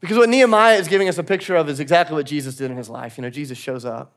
Because 0.00 0.16
what 0.16 0.28
Nehemiah 0.28 0.76
is 0.76 0.88
giving 0.88 1.08
us 1.08 1.18
a 1.18 1.24
picture 1.24 1.56
of 1.56 1.68
is 1.68 1.80
exactly 1.80 2.14
what 2.14 2.26
Jesus 2.26 2.56
did 2.56 2.70
in 2.70 2.76
his 2.76 2.88
life. 2.88 3.18
You 3.18 3.22
know, 3.22 3.30
Jesus 3.30 3.58
shows 3.58 3.84
up 3.84 4.12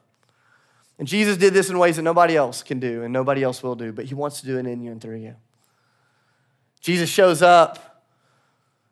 And 1.00 1.08
Jesus 1.08 1.38
did 1.38 1.54
this 1.54 1.70
in 1.70 1.80
ways 1.80 1.96
that 1.96 2.04
nobody 2.04 2.36
else 2.36 2.62
can 2.62 2.80
do 2.80 3.02
and 3.02 3.12
nobody 3.12 3.41
else 3.41 3.63
will 3.63 3.76
do, 3.76 3.91
but 3.91 4.06
he 4.06 4.13
wants 4.13 4.41
to 4.41 4.46
do 4.46 4.60
it 4.60 4.67
in 4.67 4.82
you 4.82 4.91
and 4.91 5.02
through 5.02 5.17
you. 5.17 5.36
Jesus 6.80 7.10
shows 7.10 7.41
up, 7.41 8.04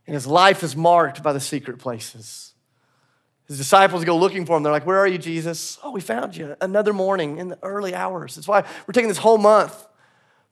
and 0.07 0.13
his 0.13 0.25
life 0.25 0.63
is 0.63 0.75
marked 0.75 1.21
by 1.21 1.33
the 1.33 1.39
secret 1.39 1.77
places. 1.77 2.53
His 3.47 3.57
disciples 3.57 4.03
go 4.05 4.17
looking 4.17 4.45
for 4.45 4.57
him. 4.57 4.63
They're 4.63 4.71
like, 4.71 4.85
Where 4.85 4.97
are 4.99 5.07
you, 5.07 5.17
Jesus? 5.17 5.77
Oh, 5.83 5.91
we 5.91 6.01
found 6.01 6.35
you 6.35 6.55
another 6.61 6.93
morning 6.93 7.37
in 7.37 7.49
the 7.49 7.59
early 7.63 7.93
hours. 7.95 8.35
That's 8.35 8.47
why 8.47 8.61
we're 8.87 8.93
taking 8.93 9.07
this 9.07 9.17
whole 9.17 9.39
month 9.39 9.87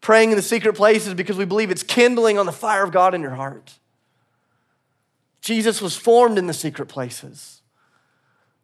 praying 0.01 0.31
in 0.31 0.35
the 0.35 0.43
secret 0.43 0.73
places 0.73 1.13
because 1.13 1.37
we 1.37 1.45
believe 1.45 1.71
it's 1.71 1.83
kindling 1.83 2.37
on 2.37 2.45
the 2.45 2.51
fire 2.51 2.83
of 2.83 2.91
God 2.91 3.13
in 3.13 3.21
your 3.21 3.35
heart. 3.35 3.73
Jesus 5.47 5.81
was 5.81 5.95
formed 5.95 6.37
in 6.37 6.47
the 6.47 6.53
secret 6.53 6.87
places. 6.87 7.61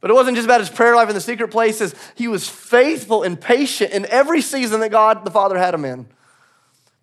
But 0.02 0.12
it 0.12 0.16
wasn't 0.16 0.36
just 0.36 0.46
about 0.46 0.60
his 0.60 0.70
prayer 0.70 0.98
life 0.98 1.08
in 1.08 1.16
the 1.16 1.22
secret 1.22 1.48
places. 1.48 1.96
He 2.16 2.28
was 2.28 2.50
faithful 2.50 3.24
and 3.24 3.40
patient 3.40 3.94
in 3.94 4.06
every 4.08 4.42
season 4.42 4.82
that 4.82 4.90
God 4.90 5.24
the 5.24 5.32
Father 5.32 5.58
had 5.58 5.74
him 5.74 5.86
in. 5.86 6.08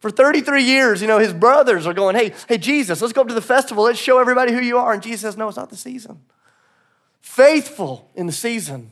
For 0.00 0.10
33 0.10 0.64
years, 0.64 1.00
you 1.00 1.08
know, 1.08 1.18
his 1.18 1.32
brothers 1.32 1.86
are 1.86 1.94
going, 1.94 2.14
hey, 2.14 2.34
hey, 2.46 2.58
Jesus, 2.58 3.00
let's 3.00 3.14
go 3.14 3.22
up 3.22 3.28
to 3.28 3.34
the 3.34 3.40
festival. 3.40 3.84
Let's 3.84 3.98
show 3.98 4.18
everybody 4.18 4.52
who 4.52 4.60
you 4.60 4.76
are. 4.76 4.92
And 4.92 5.02
Jesus 5.02 5.22
says, 5.22 5.38
no, 5.38 5.48
it's 5.48 5.56
not 5.56 5.70
the 5.70 5.76
season. 5.76 6.20
Faithful 7.22 8.10
in 8.14 8.26
the 8.26 8.32
season. 8.32 8.90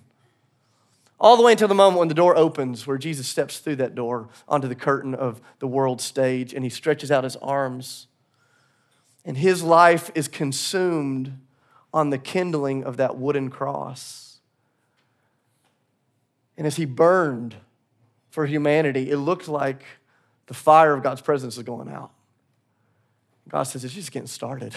All 1.21 1.37
the 1.37 1.43
way 1.43 1.53
until 1.53 1.69
the 1.69 1.75
moment 1.75 1.99
when 1.99 2.09
the 2.09 2.15
door 2.15 2.35
opens, 2.35 2.87
where 2.87 2.97
Jesus 2.97 3.29
steps 3.29 3.59
through 3.59 3.77
that 3.77 3.95
door 3.95 4.31
onto 4.49 4.69
the 4.69 4.75
curtain 4.75 5.15
of 5.15 5.43
the 5.59 5.67
world 5.67 6.01
stage 6.01 6.55
and 6.55 6.65
he 6.65 6.71
stretches 6.71 7.11
out 7.11 7.25
his 7.25 7.37
arms. 7.37 8.07
And 9.25 9.37
his 9.37 9.63
life 9.63 10.11
is 10.15 10.29
consumed 10.29 11.39
on 11.93 12.11
the 12.11 12.19
kindling 12.19 12.85
of 12.85 12.97
that 12.99 13.17
wooden 13.17 13.51
cross. 13.51 14.39
And 16.57 16.67
as 16.67 16.77
he 16.77 16.85
burned 16.85 17.57
for 18.31 18.47
humanity, 18.47 19.11
it 19.11 19.19
looked 19.19 19.49
like 19.49 19.85
the 20.47 20.55
fire 20.55 20.95
of 20.95 21.03
God's 21.03 21.21
presence 21.21 21.57
is 21.57 21.63
going 21.63 21.89
out. 21.89 22.11
God 23.49 23.63
says, 23.63 23.85
it's 23.85 23.95
just 23.95 24.13
getting 24.13 24.27
started. 24.27 24.75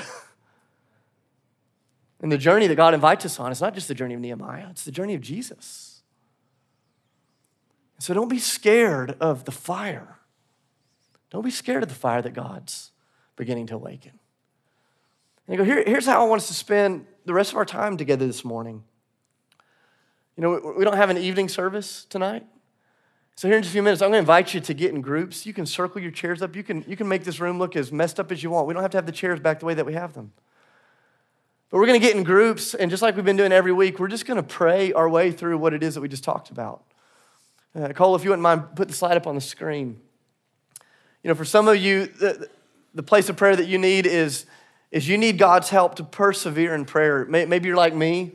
and 2.21 2.31
the 2.31 2.37
journey 2.37 2.67
that 2.67 2.75
God 2.75 2.93
invites 2.93 3.25
us 3.25 3.39
on 3.39 3.51
is 3.51 3.61
not 3.61 3.73
just 3.73 3.87
the 3.87 3.95
journey 3.95 4.13
of 4.13 4.21
Nehemiah, 4.21 4.67
it's 4.69 4.85
the 4.85 4.91
journey 4.91 5.13
of 5.13 5.21
Jesus. 5.21 6.01
So 7.99 8.13
don't 8.13 8.29
be 8.29 8.39
scared 8.39 9.15
of 9.19 9.45
the 9.45 9.51
fire. 9.51 10.17
Don't 11.29 11.43
be 11.43 11.51
scared 11.51 11.83
of 11.83 11.89
the 11.89 11.95
fire 11.95 12.21
that 12.21 12.33
God's 12.33 12.91
beginning 13.35 13.67
to 13.67 13.75
awaken. 13.75 14.20
And 15.51 15.57
go, 15.57 15.65
Here, 15.65 15.83
here's 15.85 16.05
how 16.05 16.25
I 16.25 16.29
want 16.29 16.41
us 16.41 16.47
to 16.47 16.53
spend 16.53 17.05
the 17.25 17.33
rest 17.33 17.51
of 17.51 17.57
our 17.57 17.65
time 17.65 17.97
together 17.97 18.25
this 18.25 18.45
morning. 18.45 18.85
You 20.37 20.43
know, 20.43 20.73
we 20.77 20.85
don't 20.85 20.95
have 20.95 21.09
an 21.09 21.17
evening 21.17 21.49
service 21.49 22.05
tonight. 22.05 22.45
So 23.35 23.49
here 23.49 23.57
in 23.57 23.63
just 23.63 23.71
a 23.71 23.73
few 23.73 23.83
minutes, 23.83 24.01
I'm 24.01 24.11
going 24.11 24.13
to 24.13 24.19
invite 24.19 24.53
you 24.53 24.61
to 24.61 24.73
get 24.73 24.93
in 24.93 25.01
groups. 25.01 25.45
You 25.45 25.51
can 25.51 25.65
circle 25.65 26.01
your 26.01 26.11
chairs 26.11 26.41
up. 26.41 26.55
You 26.55 26.63
can, 26.63 26.85
you 26.87 26.95
can 26.95 27.05
make 27.05 27.25
this 27.25 27.41
room 27.41 27.59
look 27.59 27.75
as 27.75 27.91
messed 27.91 28.17
up 28.17 28.31
as 28.31 28.41
you 28.41 28.49
want. 28.49 28.65
We 28.65 28.73
don't 28.73 28.81
have 28.81 28.91
to 28.91 28.97
have 28.97 29.05
the 29.05 29.11
chairs 29.11 29.41
back 29.41 29.59
the 29.59 29.65
way 29.65 29.73
that 29.73 29.85
we 29.85 29.91
have 29.91 30.13
them. 30.13 30.31
But 31.69 31.79
we're 31.79 31.87
going 31.87 31.99
to 31.99 32.07
get 32.07 32.15
in 32.15 32.23
groups, 32.23 32.73
and 32.73 32.89
just 32.89 33.03
like 33.03 33.17
we've 33.17 33.25
been 33.25 33.35
doing 33.35 33.51
every 33.51 33.73
week, 33.73 33.99
we're 33.99 34.07
just 34.07 34.25
going 34.25 34.37
to 34.37 34.43
pray 34.43 34.93
our 34.93 35.09
way 35.09 35.33
through 35.33 35.57
what 35.57 35.73
it 35.73 35.83
is 35.83 35.95
that 35.95 36.01
we 36.01 36.07
just 36.07 36.23
talked 36.23 36.49
about. 36.49 36.85
Uh, 37.75 37.89
Cole, 37.89 38.15
if 38.15 38.23
you 38.23 38.29
wouldn't 38.29 38.43
mind, 38.43 38.73
put 38.73 38.87
the 38.87 38.93
slide 38.93 39.17
up 39.17 39.27
on 39.27 39.35
the 39.35 39.41
screen. 39.41 39.99
You 41.23 41.27
know, 41.27 41.35
for 41.35 41.45
some 41.45 41.67
of 41.67 41.75
you, 41.75 42.05
the, 42.05 42.49
the 42.93 43.03
place 43.03 43.27
of 43.27 43.35
prayer 43.35 43.57
that 43.57 43.67
you 43.67 43.77
need 43.77 44.05
is 44.05 44.45
is 44.91 45.07
you 45.07 45.17
need 45.17 45.37
God's 45.37 45.69
help 45.69 45.95
to 45.95 46.03
persevere 46.03 46.75
in 46.75 46.85
prayer. 46.85 47.25
Maybe 47.25 47.67
you're 47.67 47.77
like 47.77 47.95
me. 47.95 48.33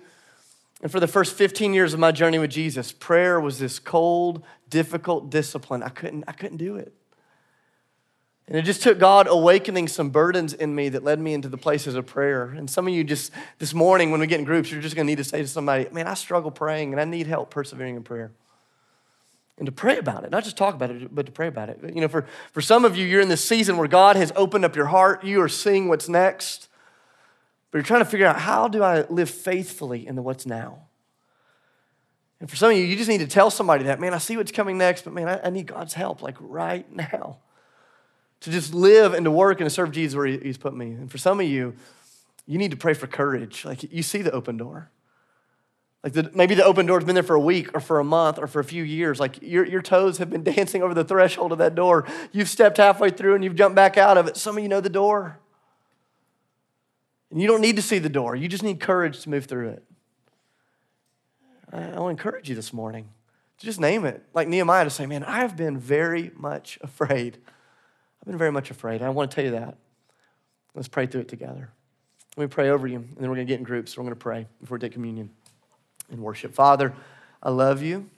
And 0.83 0.91
for 0.91 1.01
the 1.01 1.09
first 1.09 1.35
15 1.35 1.75
years 1.75 1.95
of 1.95 2.01
my 2.01 2.13
journey 2.13 2.39
with 2.39 2.51
Jesus, 2.51 2.93
prayer 2.93 3.41
was 3.41 3.59
this 3.59 3.79
cold, 3.79 4.45
difficult 4.69 5.31
discipline. 5.31 5.83
I 5.83 5.89
couldn't, 5.89 6.25
I 6.29 6.33
couldn't 6.33 6.59
do 6.59 6.77
it. 6.77 6.93
And 8.49 8.57
it 8.57 8.63
just 8.63 8.83
took 8.83 8.99
God 8.99 9.27
awakening 9.29 9.89
some 9.89 10.11
burdens 10.11 10.53
in 10.53 10.75
me 10.75 10.89
that 10.91 11.03
led 11.03 11.19
me 11.19 11.35
into 11.35 11.49
the 11.49 11.57
places 11.57 11.97
of 11.97 12.07
prayer. 12.07 12.45
And 12.45 12.71
some 12.71 12.87
of 12.87 12.95
you 12.95 13.03
just 13.03 13.33
this 13.59 13.75
morning, 13.75 14.11
when 14.13 14.21
we 14.21 14.27
get 14.27 14.39
in 14.39 14.45
groups, 14.45 14.71
you're 14.71 14.81
just 14.81 14.95
gonna 14.95 15.07
need 15.07 15.17
to 15.17 15.25
say 15.25 15.43
to 15.43 15.49
somebody, 15.49 15.89
Man, 15.91 16.07
I 16.07 16.15
struggle 16.15 16.53
praying 16.53 16.93
and 16.93 17.01
I 17.01 17.05
need 17.05 17.27
help 17.27 17.51
persevering 17.51 17.97
in 17.97 18.05
prayer 18.05 18.31
and 19.59 19.67
to 19.67 19.73
pray 19.73 19.97
about 19.97 20.25
it, 20.25 20.31
not 20.31 20.45
just 20.45 20.57
talk 20.57 20.75
about 20.75 20.91
it, 20.91 21.15
but 21.15 21.27
to 21.27 21.33
pray 21.33 21.47
about 21.47 21.71
it. 21.71 21.81
You 21.83 22.03
know, 22.03 22.09
for, 22.09 22.27
for 22.53 22.61
some 22.61 22.85
of 22.85 22.97
you, 22.97 23.07
you're 23.07 23.23
in 23.23 23.29
this 23.29 23.47
season 23.47 23.79
where 23.79 23.89
God 23.89 24.17
has 24.17 24.33
opened 24.37 24.65
up 24.65 24.77
your 24.77 24.87
heart, 24.87 25.25
you 25.25 25.41
are 25.41 25.49
seeing 25.49 25.89
what's 25.89 26.09
next, 26.09 26.69
but 27.71 27.79
you're 27.79 27.85
trying 27.85 28.03
to 28.03 28.11
figure 28.11 28.27
out 28.27 28.39
how 28.39 28.69
do 28.69 28.83
I 28.83 29.03
live 29.09 29.31
faithfully 29.31 30.07
in 30.07 30.15
the 30.15 30.23
what's 30.23 30.45
now? 30.45 30.87
And 32.39 32.51
for 32.51 32.57
some 32.57 32.71
of 32.71 32.77
you, 32.77 32.85
you 32.85 32.97
just 32.97 33.09
need 33.09 33.19
to 33.19 33.27
tell 33.27 33.51
somebody 33.51 33.85
that, 33.85 33.99
man, 33.99 34.13
I 34.13 34.19
see 34.19 34.37
what's 34.37 34.53
coming 34.53 34.77
next, 34.77 35.03
but 35.03 35.15
man, 35.15 35.29
I, 35.29 35.47
I 35.47 35.51
need 35.51 35.67
God's 35.67 35.95
help, 35.95 36.21
like 36.21 36.37
right 36.39 36.91
now, 37.15 37.39
to 38.41 38.51
just 38.51 38.75
live 38.75 39.15
and 39.15 39.25
to 39.25 39.31
work 39.31 39.61
and 39.61 39.67
to 39.67 39.75
serve 39.75 39.91
Jesus 39.91 40.15
where 40.15 40.27
He's 40.27 40.59
put 40.59 40.77
me. 40.77 40.89
And 40.89 41.11
for 41.11 41.17
some 41.17 41.41
of 41.41 41.47
you, 41.47 41.75
you 42.47 42.59
need 42.59 42.73
to 42.73 42.77
pray 42.77 42.93
for 42.93 43.07
courage. 43.07 43.65
Like 43.65 43.91
you 43.91 44.03
see 44.03 44.21
the 44.21 44.33
open 44.33 44.59
door. 44.59 44.91
Like 46.07 46.13
the, 46.13 46.31
maybe 46.35 46.55
the 46.55 46.65
open 46.65 46.87
door's 46.87 47.03
been 47.03 47.17
there 47.17 47.25
for 47.25 47.35
a 47.35 47.41
week 47.41 47.75
or 47.75 47.81
for 47.81 47.99
a 47.99 48.05
month 48.05 48.39
or 48.39 48.47
for 48.47 48.61
a 48.61 48.65
few 48.65 48.85
years. 48.85 49.19
Like 49.19 49.43
your, 49.43 49.67
your 49.67 49.83
toes 49.83 50.19
have 50.19 50.31
been 50.31 50.45
dancing 50.55 50.81
over 50.81 50.95
the 50.95 51.03
threshold 51.03 51.51
of 51.51 51.59
that 51.59 51.75
door. 51.75 52.07
You've 52.31 52.49
stepped 52.49 52.77
halfway 52.77 53.11
through 53.11 53.35
and 53.35 53.43
you've 53.43 53.57
jumped 53.57 53.75
back 53.75 53.99
out 53.99 54.17
of 54.17 54.29
it. 54.29 54.37
Some 54.37 54.57
of 54.57 54.63
you 54.63 54.69
know 54.69 54.81
the 54.81 54.89
door. 54.89 55.41
And 57.33 57.41
you 57.41 57.49
don't 57.49 57.61
need 57.61 57.75
to 57.75 57.83
see 57.83 57.99
the 57.99 58.09
door, 58.09 58.37
you 58.37 58.47
just 58.47 58.63
need 58.63 58.79
courage 58.79 59.23
to 59.23 59.31
move 59.31 59.47
through 59.47 59.71
it. 59.71 59.85
I, 61.73 61.79
I 61.79 61.99
want 61.99 62.17
to 62.17 62.25
encourage 62.25 62.49
you 62.49 62.55
this 62.55 62.73
morning 62.73 63.09
to 63.59 63.67
just 63.67 63.81
name 63.81 64.05
it. 64.05 64.23
Like 64.33 64.47
Nehemiah 64.47 64.85
to 64.85 64.91
say, 64.91 65.07
man, 65.07 65.25
I 65.25 65.41
have 65.41 65.57
been 65.57 65.77
very 65.77 66.31
much 66.37 66.79
afraid. 66.83 67.37
I've 68.23 68.29
been 68.29 68.39
very 68.39 68.53
much 68.53 68.71
afraid. 68.71 69.03
I 69.03 69.09
want 69.09 69.33
to 69.33 69.35
tell 69.35 69.45
you 69.45 69.51
that. 69.59 69.77
Let's 70.73 70.87
pray 70.87 71.07
through 71.07 71.23
it 71.23 71.29
together. 71.29 71.69
Let 72.37 72.45
me 72.45 72.49
pray 72.49 72.71
over 72.71 72.87
you, 72.87 72.99
and 72.99 73.17
then 73.17 73.29
we're 73.29 73.35
going 73.35 73.49
to 73.49 73.53
get 73.53 73.59
in 73.59 73.65
groups. 73.65 73.95
So 73.95 74.01
we're 74.01 74.05
going 74.05 74.15
to 74.15 74.23
pray 74.23 74.47
before 74.61 74.77
we 74.77 74.83
take 74.83 74.93
communion 74.93 75.31
in 76.11 76.23
worship. 76.23 76.55
Father, 76.55 76.95
I 77.43 77.51
love 77.51 77.83
you. 77.83 78.09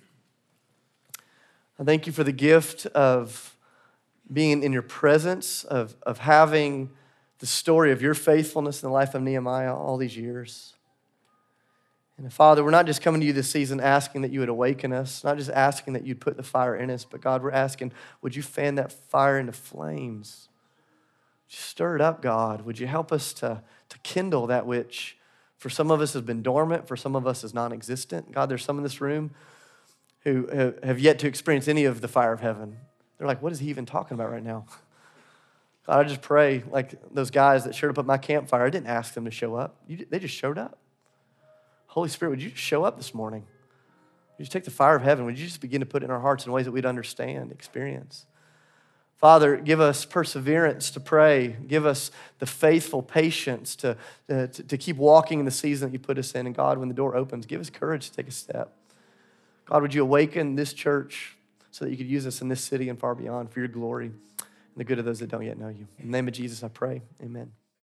I 1.79 1.85
thank 1.85 2.07
you 2.07 2.13
for 2.13 2.25
the 2.25 2.33
gift 2.33 2.87
of 2.87 3.57
being 4.33 4.63
in 4.63 4.73
your 4.73 4.83
presence, 4.83 5.65
of, 5.65 5.97
of 6.03 6.19
having 6.19 6.91
the 7.39 7.47
story 7.47 7.93
of 7.93 8.03
your 8.03 8.15
faithfulness 8.15 8.83
in 8.83 8.89
the 8.89 8.93
life 8.93 9.15
of 9.15 9.23
Nehemiah 9.23 9.75
all 9.75 9.97
these 9.97 10.17
years. 10.17 10.75
And 12.19 12.33
Father, 12.33 12.65
we're 12.65 12.73
not 12.73 12.87
just 12.87 13.01
coming 13.01 13.21
to 13.21 13.27
you 13.27 13.33
this 13.33 13.49
season 13.49 13.79
asking 13.81 14.23
that 14.23 14.33
you 14.33 14.41
would 14.41 14.49
awaken 14.49 14.93
us, 14.93 15.23
not 15.23 15.37
just 15.37 15.51
asking 15.51 15.93
that 15.93 16.05
you'd 16.05 16.21
put 16.21 16.37
the 16.37 16.43
fire 16.43 16.75
in 16.75 16.91
us, 16.91 17.05
but 17.05 17.21
God, 17.21 17.45
we're 17.45 17.53
asking, 17.53 17.93
would 18.23 18.35
you 18.35 18.43
fan 18.43 18.75
that 18.75 18.91
fire 18.91 19.39
into 19.39 19.53
flames? 19.53 20.49
Stir 21.47 21.95
it 21.95 22.01
up, 22.01 22.21
God. 22.21 22.63
Would 22.63 22.81
you 22.81 22.89
help 22.89 23.13
us 23.13 23.33
to, 23.35 23.63
to 23.89 23.99
kindle 24.01 24.49
that 24.49 24.67
which 24.67 25.17
for 25.59 25.69
some 25.69 25.91
of 25.91 26.01
us 26.01 26.13
has 26.15 26.23
been 26.23 26.43
dormant, 26.43 26.89
for 26.89 26.97
some 26.97 27.15
of 27.15 27.27
us 27.27 27.45
is 27.45 27.53
non 27.53 27.73
existent. 27.73 28.33
God, 28.33 28.49
there's 28.49 28.65
some 28.65 28.79
in 28.79 28.85
this 28.85 29.01
room 29.01 29.33
who 30.21 30.47
have 30.83 30.99
yet 30.99 31.19
to 31.21 31.27
experience 31.27 31.69
any 31.69 31.85
of 31.85 32.01
the 32.01 32.09
fire 32.09 32.33
of 32.33 32.41
heaven. 32.41 32.77
They're 33.19 33.27
like, 33.27 33.43
what 33.43 33.53
is 33.53 33.59
he 33.59 33.69
even 33.69 33.85
talking 33.85 34.15
about 34.15 34.31
right 34.31 34.43
now? 34.43 34.67
God, 35.87 36.05
I 36.05 36.09
just 36.09 36.23
pray, 36.23 36.63
like 36.71 36.95
those 37.13 37.31
guys 37.31 37.65
that 37.65 37.75
showed 37.75 37.91
up 37.91 37.99
at 37.99 38.07
my 38.07 38.19
campfire, 38.19 38.65
I 38.65 38.71
didn't 38.71 38.87
ask 38.87 39.15
them 39.15 39.25
to 39.25 39.31
show 39.31 39.57
up. 39.57 39.77
You, 39.87 40.07
they 40.09 40.19
just 40.19 40.35
showed 40.35 40.59
up. 40.59 40.79
Holy 41.87 42.09
Spirit, 42.09 42.31
would 42.31 42.43
you 42.43 42.51
just 42.51 42.63
show 42.63 42.85
up 42.85 42.97
this 42.97 43.15
morning? 43.15 43.41
Would 43.41 44.39
you 44.39 44.45
just 44.45 44.53
take 44.53 44.65
the 44.65 44.71
fire 44.71 44.95
of 44.95 45.03
heaven? 45.03 45.25
Would 45.25 45.39
you 45.39 45.47
just 45.47 45.61
begin 45.61 45.81
to 45.81 45.87
put 45.87 46.05
in 46.05 46.11
our 46.11 46.21
hearts 46.21 46.47
in 46.47 46.53
ways 46.53 46.67
that 46.67 46.73
we'd 46.73 46.87
understand, 46.87 47.51
experience? 47.51 48.27
Father, 49.19 49.57
give 49.57 49.81
us 49.81 50.05
perseverance 50.05 50.91
to 50.93 51.01
pray. 51.01 51.57
Give 51.67 51.85
us 51.85 52.13
the 52.39 52.47
faithful 52.47 53.03
patience 53.03 53.75
to, 53.77 53.97
uh, 54.31 54.47
to, 54.47 54.63
to, 54.63 54.79
keep 54.79 54.97
walking 54.97 55.41
in 55.41 55.45
the 55.45 55.51
season 55.51 55.89
that 55.89 55.93
you 55.93 55.99
put 55.99 56.19
us 56.19 56.33
in. 56.37 56.47
And 56.47 56.55
God, 56.55 56.79
when 56.79 56.89
the 56.89 56.95
door 56.95 57.17
opens, 57.17 57.45
give 57.45 57.61
us 57.61 57.69
courage 57.69 58.11
to 58.11 58.17
take 58.17 58.29
a 58.29 58.33
step. 58.33 58.73
God, 59.67 59.83
would 59.83 59.93
you 59.93 60.03
awaken 60.03 60.55
this 60.55 60.73
church 60.73 61.37
so 61.73 61.85
that 61.85 61.91
you 61.91 61.97
could 61.97 62.07
use 62.09 62.27
us 62.27 62.41
in 62.41 62.49
this 62.49 62.61
city 62.61 62.89
and 62.89 62.99
far 62.99 63.15
beyond 63.15 63.51
for 63.51 63.59
your 63.59 63.69
glory 63.69 64.07
and 64.07 64.17
the 64.77 64.85
good 64.85 64.99
of 64.99 65.05
those 65.05 65.19
that 65.19 65.29
don't 65.29 65.45
yet 65.45 65.59
know 65.59 65.69
you. 65.69 65.89
In 65.99 66.07
the 66.07 66.13
name 66.13 66.29
of 66.29 66.35
Jesus, 66.35 66.63
I 66.63 66.69
pray. 66.69 67.03
Amen. 67.23 67.58